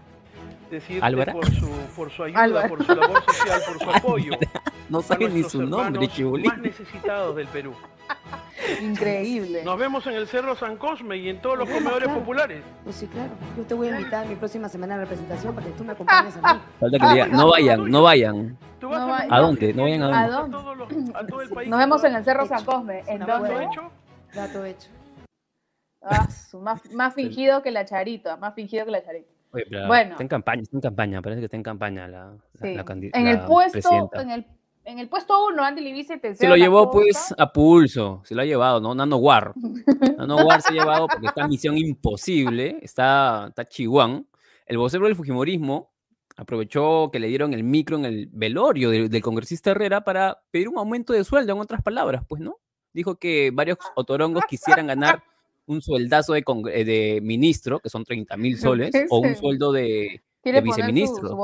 decirte 0.69 1.31
por 1.31 1.45
su, 1.51 1.69
por 1.95 2.11
su 2.11 2.23
ayuda, 2.23 2.67
por 2.67 2.85
su 2.85 2.95
labor 2.95 3.23
social, 3.23 3.61
por 3.65 3.79
su 3.79 3.89
apoyo. 3.95 4.31
no 4.89 5.01
saben 5.01 5.33
ni 5.33 5.43
su 5.43 5.63
nombre, 5.63 6.07
Chibulín. 6.07 6.47
Más 6.47 6.59
necesitados 6.59 7.35
del 7.35 7.47
Perú. 7.47 7.73
Increíble. 8.81 9.63
Nos 9.63 9.77
vemos 9.77 10.05
en 10.07 10.13
el 10.13 10.27
Cerro 10.27 10.55
San 10.55 10.77
Cosme 10.77 11.17
y 11.17 11.29
en 11.29 11.41
todos 11.41 11.57
los 11.57 11.69
comedores 11.69 12.09
populares. 12.09 12.61
Pues 12.83 12.95
sí, 12.97 13.07
claro. 13.07 13.31
Yo 13.55 13.63
te 13.63 13.73
voy 13.73 13.87
a 13.87 13.99
invitar 13.99 14.25
a 14.25 14.29
mi 14.29 14.35
próxima 14.35 14.67
semana 14.67 14.95
de 14.95 15.01
representación 15.05 15.55
para 15.55 15.67
que 15.67 15.73
tú 15.73 15.83
me 15.83 15.93
acompañes 15.93 16.37
a 16.41 16.53
mí. 16.53 16.59
Falta 16.79 16.99
que 16.99 17.13
diga, 17.13 17.27
no 17.27 17.49
vayan, 17.49 17.89
no 17.89 18.01
vayan. 18.03 18.57
a, 18.81 19.39
dónde? 19.39 19.73
No 19.73 19.83
vayan 19.83 20.03
a 20.03 20.27
dónde. 20.27 20.57
¿A 20.57 21.23
dónde? 21.23 21.65
Nos 21.67 21.79
vemos 21.79 22.03
en 22.03 22.15
el 22.15 22.23
Cerro 22.23 22.45
San 22.45 22.65
Cosme. 22.65 23.03
¿En 23.07 23.25
dónde? 23.25 23.63
Hecho? 23.63 23.91
Dato 24.33 24.65
hecho. 24.65 24.89
Ah, 26.01 26.27
más, 26.61 26.91
más 26.91 27.13
fingido 27.13 27.61
que 27.61 27.71
la 27.71 27.85
charita, 27.85 28.37
más 28.37 28.53
fingido 28.53 28.85
que 28.85 28.91
la 28.91 29.03
charita 29.03 29.36
bueno. 29.51 30.11
Está 30.11 30.23
en 30.23 30.27
campaña, 30.27 30.61
está 30.61 30.77
en 30.77 30.81
campaña, 30.81 31.21
parece 31.21 31.41
que 31.41 31.45
está 31.45 31.57
en 31.57 31.63
campaña 31.63 32.07
la, 32.07 32.37
la, 32.59 32.85
candidata. 32.85 33.19
En 33.19 33.27
el 33.27 33.41
puesto, 33.41 34.09
en 34.13 34.31
el, 34.31 34.45
en 34.83 34.99
el 34.99 35.09
puesto 35.09 35.47
uno, 35.47 35.63
Andy 35.63 35.81
Libice 35.81 36.19
Se 36.35 36.47
lo 36.47 36.55
llevó 36.55 36.89
pues 36.89 37.35
a 37.37 37.51
pulso, 37.51 38.21
se 38.23 38.35
lo 38.35 38.41
ha 38.41 38.45
llevado, 38.45 38.79
¿no? 38.79 38.95
Nano 38.95 39.17
War. 39.17 39.53
Nano 40.17 40.37
War 40.45 40.61
se 40.61 40.69
ha 40.69 40.73
llevado 40.73 41.07
porque 41.07 41.27
está 41.27 41.47
misión 41.47 41.77
imposible, 41.77 42.79
está, 42.81 43.47
está 43.49 43.65
chihuán. 43.65 44.27
El 44.65 44.77
vocero 44.77 45.05
del 45.05 45.15
Fujimorismo 45.15 45.91
aprovechó 46.37 47.09
que 47.11 47.19
le 47.19 47.27
dieron 47.27 47.53
el 47.53 47.63
micro 47.63 47.97
en 47.97 48.05
el 48.05 48.29
velorio 48.31 48.89
del, 48.89 49.09
del 49.09 49.21
congresista 49.21 49.71
Herrera 49.71 50.05
para 50.05 50.39
pedir 50.51 50.69
un 50.69 50.77
aumento 50.77 51.13
de 51.13 51.23
sueldo, 51.23 51.53
en 51.53 51.59
otras 51.59 51.81
palabras, 51.81 52.23
pues, 52.27 52.41
¿no? 52.41 52.59
Dijo 52.93 53.17
que 53.17 53.51
varios 53.53 53.77
otorongos 53.95 54.45
quisieran 54.45 54.87
ganar 54.87 55.23
un 55.67 55.81
sueldazo 55.81 56.33
de, 56.33 56.43
eh, 56.73 56.85
de 56.85 57.19
ministro, 57.21 57.79
que 57.79 57.89
son 57.89 58.03
30 58.03 58.35
mil 58.37 58.57
soles, 58.57 58.91
o 59.09 59.19
un 59.19 59.35
sueldo 59.35 59.71
de, 59.71 60.21
de 60.43 60.61
viceministro, 60.61 61.37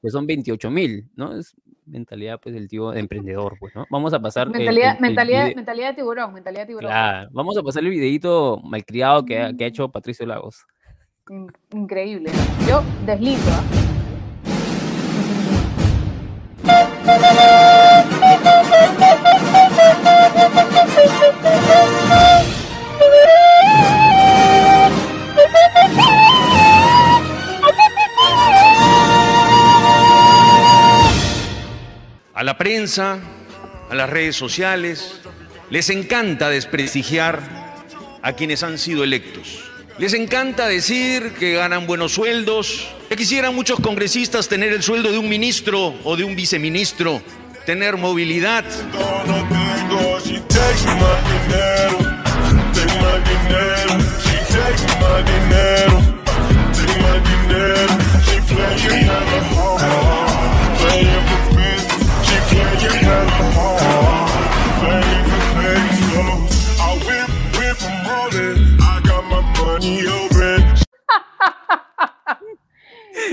que 0.00 0.10
son 0.10 0.26
28 0.26 0.70
mil, 0.70 1.10
¿no? 1.14 1.36
Es 1.36 1.54
mentalidad, 1.84 2.40
pues, 2.40 2.54
del 2.54 2.68
tío 2.68 2.94
emprendedor, 2.94 3.56
pues, 3.58 3.74
¿no? 3.74 3.86
Vamos 3.90 4.14
a 4.14 4.20
pasar... 4.20 4.48
Mentalidad, 4.48 4.98
mentalidad, 5.00 5.54
mentalidad 5.54 5.88
de 5.88 5.94
tiburón, 5.94 6.32
mentalidad 6.32 6.62
de 6.62 6.66
tiburón. 6.68 6.90
Claro, 6.90 7.28
vamos 7.32 7.58
a 7.58 7.62
pasar 7.62 7.82
el 7.82 7.90
videito 7.90 8.60
malcriado 8.64 9.24
que, 9.24 9.38
ha, 9.38 9.52
que 9.52 9.64
ha 9.64 9.66
hecho 9.66 9.88
Patricio 9.90 10.24
Lagos. 10.24 10.64
Increíble. 11.72 12.30
Yo 12.68 12.82
deslizo. 13.04 13.50
A 17.06 17.59
la 32.50 32.58
prensa, 32.58 33.20
a 33.90 33.94
las 33.94 34.10
redes 34.10 34.34
sociales, 34.34 35.20
les 35.70 35.88
encanta 35.88 36.50
desprestigiar 36.50 37.38
a 38.22 38.32
quienes 38.32 38.64
han 38.64 38.76
sido 38.76 39.04
electos. 39.04 39.62
Les 39.98 40.14
encanta 40.14 40.66
decir 40.66 41.32
que 41.38 41.52
ganan 41.52 41.86
buenos 41.86 42.10
sueldos, 42.14 42.88
que 43.08 43.14
quisieran 43.14 43.54
muchos 43.54 43.78
congresistas 43.78 44.48
tener 44.48 44.72
el 44.72 44.82
sueldo 44.82 45.12
de 45.12 45.18
un 45.18 45.28
ministro 45.28 45.94
o 46.02 46.16
de 46.16 46.24
un 46.24 46.34
viceministro, 46.34 47.22
tener 47.66 47.96
movilidad. 47.96 48.64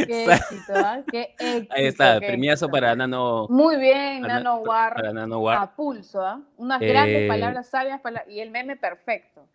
Qué 0.07 0.25
éxito, 0.25 0.73
¿eh? 0.73 1.03
Qué 1.11 1.35
éxito, 1.37 1.73
Ahí 1.75 1.85
está, 1.85 2.19
premiazo 2.19 2.69
para 2.69 2.95
Nano. 2.95 3.47
Muy 3.49 3.77
bien, 3.77 4.21
Nano 4.21 4.57
War. 4.57 4.95
Para 4.95 5.13
Nano 5.13 5.39
War. 5.39 5.57
A 5.57 5.75
pulso, 5.75 6.25
¿eh? 6.25 6.35
Unas 6.57 6.79
grandes 6.79 7.23
eh, 7.23 7.27
palabras, 7.27 7.69
sabias. 7.69 8.01
Y 8.27 8.39
el 8.39 8.49
meme 8.49 8.75
perfecto. 8.75 9.47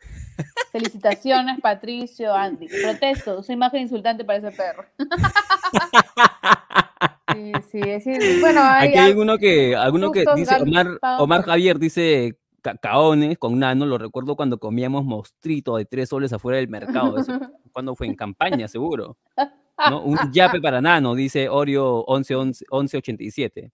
Felicitaciones, 0.71 1.61
Patricio, 1.63 2.35
Andy. 2.35 2.69
Protesto, 2.69 3.41
esa 3.41 3.53
imagen 3.53 3.83
insultante 3.83 4.25
para 4.25 4.39
ese 4.39 4.53
perro. 4.53 4.85
sí, 7.33 7.53
sí, 7.71 8.11
es 8.11 8.41
Bueno, 8.41 8.61
hay, 8.63 8.89
Aquí 8.89 8.99
hay 8.99 9.11
alguno 9.11 9.39
que, 9.39 9.77
alguno 9.77 10.13
que 10.13 10.25
dice, 10.37 10.57
Omar, 10.57 10.99
Omar 11.19 11.43
Javier 11.43 11.79
dice 11.79 12.39
cacaones 12.63 13.37
con 13.39 13.59
nano, 13.59 13.85
lo 13.85 13.99
recuerdo 13.99 14.37
cuando 14.37 14.59
comíamos 14.59 15.05
mostrito 15.05 15.77
de 15.77 15.85
tres 15.85 16.09
soles 16.09 16.33
afuera 16.33 16.57
del 16.57 16.69
mercado. 16.69 17.17
cuando 17.73 17.95
fue 17.95 18.07
en 18.07 18.15
campaña, 18.15 18.69
seguro. 18.69 19.19
¿No? 19.91 20.03
Un 20.03 20.17
yape 20.33 20.61
para 20.61 20.81
nano, 20.81 21.15
dice 21.15 21.49
Oreo 21.49 22.05
1187. 22.09 23.71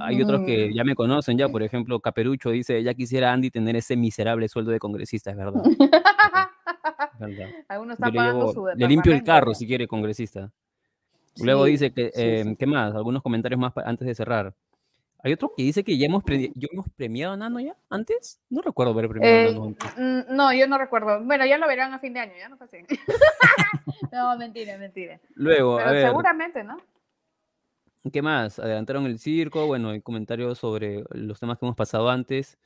Hay 0.00 0.22
otros 0.22 0.44
que 0.44 0.72
ya 0.74 0.84
me 0.84 0.94
conocen 0.94 1.38
ya, 1.38 1.48
por 1.48 1.62
ejemplo, 1.62 1.98
Caperucho 2.00 2.50
dice, 2.50 2.82
ya 2.82 2.94
quisiera 2.94 3.32
Andy 3.32 3.50
tener 3.50 3.76
ese 3.76 3.96
miserable 3.96 4.48
sueldo 4.48 4.70
de 4.70 4.78
congresista, 4.78 5.30
es 5.30 5.36
verdad. 5.36 5.62
Algunos 7.68 7.94
están 7.94 8.12
pagando 8.12 8.52
su 8.52 8.66
Le 8.74 8.88
limpio 8.88 9.12
el 9.12 9.22
carro 9.22 9.54
si 9.54 9.66
quiere 9.66 9.88
congresista. 9.88 10.50
Luego 11.40 11.64
dice 11.64 11.92
que, 11.92 12.12
eh, 12.14 12.54
¿qué 12.58 12.66
más? 12.66 12.94
Algunos 12.94 13.22
comentarios 13.22 13.58
más 13.58 13.72
antes 13.76 14.06
de 14.06 14.14
cerrar. 14.14 14.54
Hay 15.24 15.32
otro 15.32 15.52
que 15.56 15.62
dice 15.62 15.84
que 15.84 15.96
ya 15.96 16.06
hemos, 16.06 16.24
yo 16.26 16.68
hemos 16.72 16.86
premiado 16.96 17.34
a 17.34 17.36
Nano 17.36 17.60
ya 17.60 17.76
antes. 17.88 18.40
No 18.50 18.60
recuerdo 18.60 18.92
haber 18.92 19.08
premiado 19.08 19.48
a 19.48 19.52
Nano 19.52 19.64
antes. 19.66 20.28
No, 20.28 20.52
yo 20.52 20.66
no 20.66 20.78
recuerdo. 20.78 21.22
Bueno, 21.22 21.46
ya 21.46 21.58
lo 21.58 21.68
verán 21.68 21.92
a 21.92 22.00
fin 22.00 22.12
de 22.12 22.20
año, 22.20 22.32
ya 22.36 22.48
no 22.48 22.56
así. 22.60 22.78
no, 24.12 24.36
mentira, 24.36 24.76
mentira. 24.78 25.20
Luego, 25.34 25.76
Pero 25.76 25.88
a 25.88 25.92
ver, 25.92 26.06
seguramente, 26.08 26.64
¿no? 26.64 26.76
¿Qué 28.10 28.20
más? 28.20 28.58
Adelantaron 28.58 29.06
el 29.06 29.20
circo. 29.20 29.66
Bueno, 29.68 29.90
hay 29.90 30.00
comentarios 30.00 30.58
sobre 30.58 31.04
los 31.10 31.38
temas 31.38 31.56
que 31.56 31.66
hemos 31.66 31.76
pasado 31.76 32.10
antes. 32.10 32.58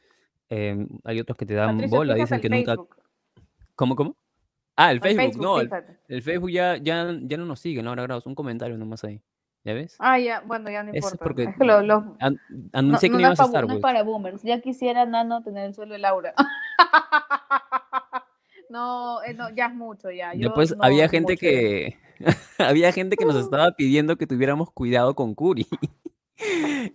Em, 0.48 0.88
hay 1.04 1.20
otros 1.20 1.36
que 1.36 1.44
te 1.44 1.54
dan 1.54 1.78
bola, 1.90 2.14
dicen 2.14 2.40
que 2.40 2.48
nunca. 2.48 2.76
¿Cómo, 3.74 3.96
cómo? 3.96 4.16
Ah, 4.76 4.92
el 4.92 5.00
Facebook, 5.00 5.42
no. 5.42 5.60
El, 6.08 6.22
Facebook 6.22 6.50
ya, 6.50 6.76
ya, 6.76 7.14
ya 7.22 7.36
no 7.36 7.44
nos 7.44 7.60
sigue, 7.60 7.82
no 7.82 7.90
ahora 7.90 8.04
grados 8.04 8.26
un 8.26 8.34
comentario 8.34 8.78
nomás 8.78 9.04
ahí. 9.04 9.20
¿Ya 9.66 9.74
ves? 9.74 9.96
Ah, 9.98 10.16
ya, 10.16 10.42
bueno, 10.46 10.70
ya 10.70 10.84
no 10.84 10.90
Eso 10.92 11.08
es 11.08 11.14
importa. 11.14 11.24
porque 11.24 11.42
Es 11.42 11.54
que 11.58 11.64
lo- 11.64 11.82
lo- 11.82 12.16
an- 12.20 12.38
no, 12.48 12.68
anuncié 12.72 13.08
que 13.10 13.14
no 13.14 13.20
ibas 13.20 13.40
a 13.40 13.46
estar, 13.46 13.62
no 13.66 13.72
es 13.72 13.72
pues. 13.74 13.82
para 13.82 14.04
boomers. 14.04 14.40
Ya 14.44 14.60
quisiera 14.60 15.04
Nano 15.06 15.42
tener 15.42 15.66
el 15.66 15.74
suelo 15.74 15.94
de 15.94 15.98
Laura. 15.98 16.34
no, 18.70 19.22
eh, 19.24 19.34
no, 19.34 19.50
ya 19.50 19.66
es 19.66 19.74
mucho, 19.74 20.10
ya. 20.10 20.34
Yo 20.34 20.48
Después 20.48 20.76
no, 20.76 20.84
había 20.84 21.08
gente 21.08 21.32
mucho. 21.32 21.40
que 21.40 21.96
había 22.58 22.92
gente 22.92 23.16
que 23.16 23.24
nos 23.24 23.36
estaba 23.36 23.70
pidiendo 23.72 24.16
que 24.16 24.26
tuviéramos 24.26 24.70
cuidado 24.70 25.14
con 25.14 25.34
Curi. 25.34 25.66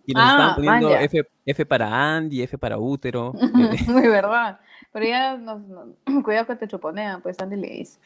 Y 0.05 0.13
nos 0.13 0.23
Ah, 0.23 0.31
estaban 0.31 0.55
poniendo 0.55 0.89
vaya. 0.89 1.01
F, 1.01 1.23
F 1.45 1.65
para 1.65 2.15
Andy, 2.15 2.43
F 2.43 2.57
para 2.57 2.77
útero. 2.77 3.33
Muy 3.87 4.07
verdad. 4.07 4.59
Pero 4.93 5.05
ya 5.05 5.37
nos, 5.37 5.61
no- 5.67 5.95
cuidado 6.23 6.47
que 6.47 6.55
te 6.55 6.67
chuponean, 6.67 7.21
pues 7.21 7.39
Andy 7.39 7.55
le 7.57 7.69
dice. 7.69 7.99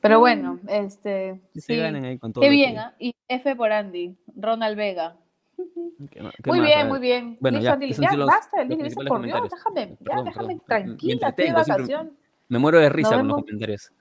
Pero 0.00 0.18
bueno, 0.18 0.58
este. 0.68 1.40
Sí. 1.54 1.74
ahí 1.78 2.18
con 2.18 2.32
todo 2.32 2.42
Qué 2.42 2.48
bien, 2.50 2.74
que- 2.74 2.78
¿ah? 2.78 2.94
Y 2.98 3.14
F 3.28 3.54
por 3.56 3.70
Andy, 3.72 4.16
Ronald 4.36 4.76
Vega. 4.76 5.16
¿Qué 5.56 6.08
qué 6.10 6.22
Muy 6.46 6.58
más? 6.60 6.66
bien, 6.66 6.88
muy 6.88 6.98
bien. 7.00 7.36
Bueno, 7.40 7.60
ya, 7.60 7.78
ya 7.78 8.12
los- 8.14 8.26
basta, 8.26 8.62
Andy, 8.62 8.76
dice, 8.76 8.96
por 9.06 9.22
Dios, 9.22 9.42
déjame, 9.50 9.88
ya 9.90 9.96
Perdón, 10.04 10.24
déjame 10.24 10.46
perdón. 10.46 10.48
Me 10.48 10.64
tranquila, 10.66 11.28
estoy 11.28 11.44
de 11.46 11.52
vacación. 11.52 12.16
Me 12.48 12.58
muero 12.58 12.80
de 12.80 12.88
risa 12.88 13.16
con 13.16 13.28
los 13.28 13.42
comentarios. 13.42 13.92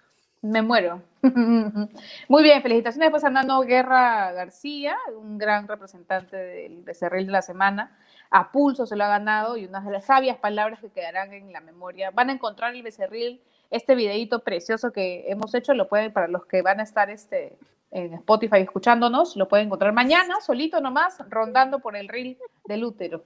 Me 0.42 0.62
muero. 0.62 1.02
Muy 2.30 2.44
bien, 2.44 2.62
felicitaciones 2.62 3.12
pues 3.12 3.26
a 3.26 3.30
Nano 3.30 3.60
Guerra 3.62 4.32
García, 4.32 4.96
un 5.18 5.38
gran 5.38 5.68
representante 5.68 6.38
del 6.38 6.82
Becerril 6.82 7.26
de 7.26 7.34
la 7.34 7.42
semana. 7.42 7.98
A 8.32 8.52
pulso 8.52 8.86
se 8.86 8.96
lo 8.96 9.04
ha 9.04 9.10
ganado 9.10 9.58
y 9.58 9.66
unas 9.66 9.84
de 9.86 9.92
las 9.92 10.06
sabias 10.06 10.38
palabras 10.38 10.80
que 10.80 10.90
quedarán 10.90 11.34
en 11.34 11.52
la 11.52 11.60
memoria. 11.60 12.12
Van 12.12 12.30
a 12.30 12.34
encontrar 12.34 12.74
el 12.74 12.84
Becerril, 12.84 13.42
este 13.70 13.96
videíto 13.96 14.40
precioso 14.40 14.92
que 14.92 15.26
hemos 15.28 15.54
hecho, 15.54 15.74
lo 15.74 15.88
pueden, 15.88 16.12
para 16.12 16.28
los 16.28 16.46
que 16.46 16.62
van 16.62 16.80
a 16.80 16.84
estar 16.84 17.10
este, 17.10 17.58
en 17.92 18.14
Spotify 18.16 18.58
escuchándonos, 18.58 19.36
lo 19.36 19.48
pueden 19.48 19.68
encontrar 19.68 19.94
mañana, 19.94 20.42
solito 20.42 20.82
nomás, 20.82 21.18
rondando 21.30 21.80
por 21.80 21.96
el 21.96 22.08
reel 22.08 22.38
del 22.66 22.84
útero. 22.84 23.24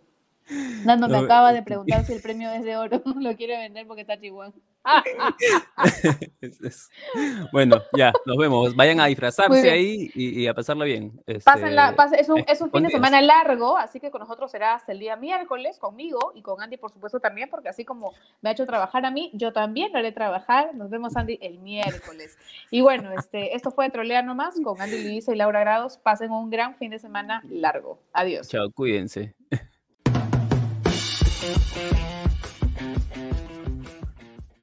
Nano 0.85 1.07
me 1.07 1.13
No, 1.13 1.23
acaba 1.23 1.53
de 1.53 1.63
preguntar 1.63 2.03
si 2.03 2.13
el 2.13 2.21
premio 2.21 2.51
es 2.51 2.63
de 2.63 2.75
oro, 2.75 3.01
lo 3.19 3.35
quiere 3.35 3.57
vender 3.57 3.87
porque 3.87 4.01
está 4.01 4.19
chihuahua. 4.19 4.53
Bueno, 7.51 7.81
ya, 7.97 8.11
nos 8.25 8.37
vemos. 8.37 8.75
Vayan 8.75 8.99
a 8.99 9.05
disfrazarse 9.05 9.71
ahí 9.71 10.11
y, 10.13 10.41
y 10.41 10.47
a 10.47 10.53
pasarla 10.53 10.85
bien. 10.85 11.19
Pásenla- 11.43 11.85
Este, 11.85 11.95
pase- 11.95 12.19
es, 12.19 12.29
un, 12.29 12.43
es 12.47 12.61
un 12.61 12.71
fin 12.71 12.83
de 12.83 12.89
semana 12.89 13.21
largo, 13.21 13.77
así 13.77 13.99
que 13.99 14.11
con 14.11 14.19
nosotros 14.19 14.51
será 14.51 14.75
hasta 14.75 14.91
el 14.91 14.99
día 14.99 15.15
miércoles, 15.15 15.77
conmigo 15.79 16.31
y 16.35 16.41
con 16.41 16.61
Andy, 16.61 16.77
por 16.77 16.91
supuesto, 16.91 17.19
también, 17.19 17.49
porque 17.49 17.69
así 17.69 17.85
como 17.85 18.13
me 18.41 18.49
ha 18.49 18.53
hecho 18.53 18.65
trabajar 18.65 19.05
a 19.05 19.11
mí, 19.11 19.31
yo 19.33 19.53
también 19.53 19.91
lo 19.93 19.99
haré 19.99 20.11
trabajar. 20.11 20.73
Nos 20.75 20.89
vemos, 20.89 21.15
Andy, 21.15 21.39
el 21.41 21.59
miércoles. 21.59 22.37
Y 22.71 22.81
bueno, 22.81 23.11
este, 23.17 23.55
esto 23.55 23.71
fue 23.71 23.89
Trolea 23.89 24.21
Nomás 24.21 24.55
con 24.63 24.79
Andy 24.81 25.03
Luisa 25.03 25.33
y 25.33 25.37
Laura 25.37 25.61
Grados. 25.61 25.97
Pasen 25.97 26.31
un 26.31 26.49
gran 26.49 26.75
fin 26.75 26.91
de 26.91 26.99
semana 26.99 27.41
largo. 27.49 27.99
Adiós. 28.13 28.49
Chao, 28.49 28.69
cuídense. 28.71 29.33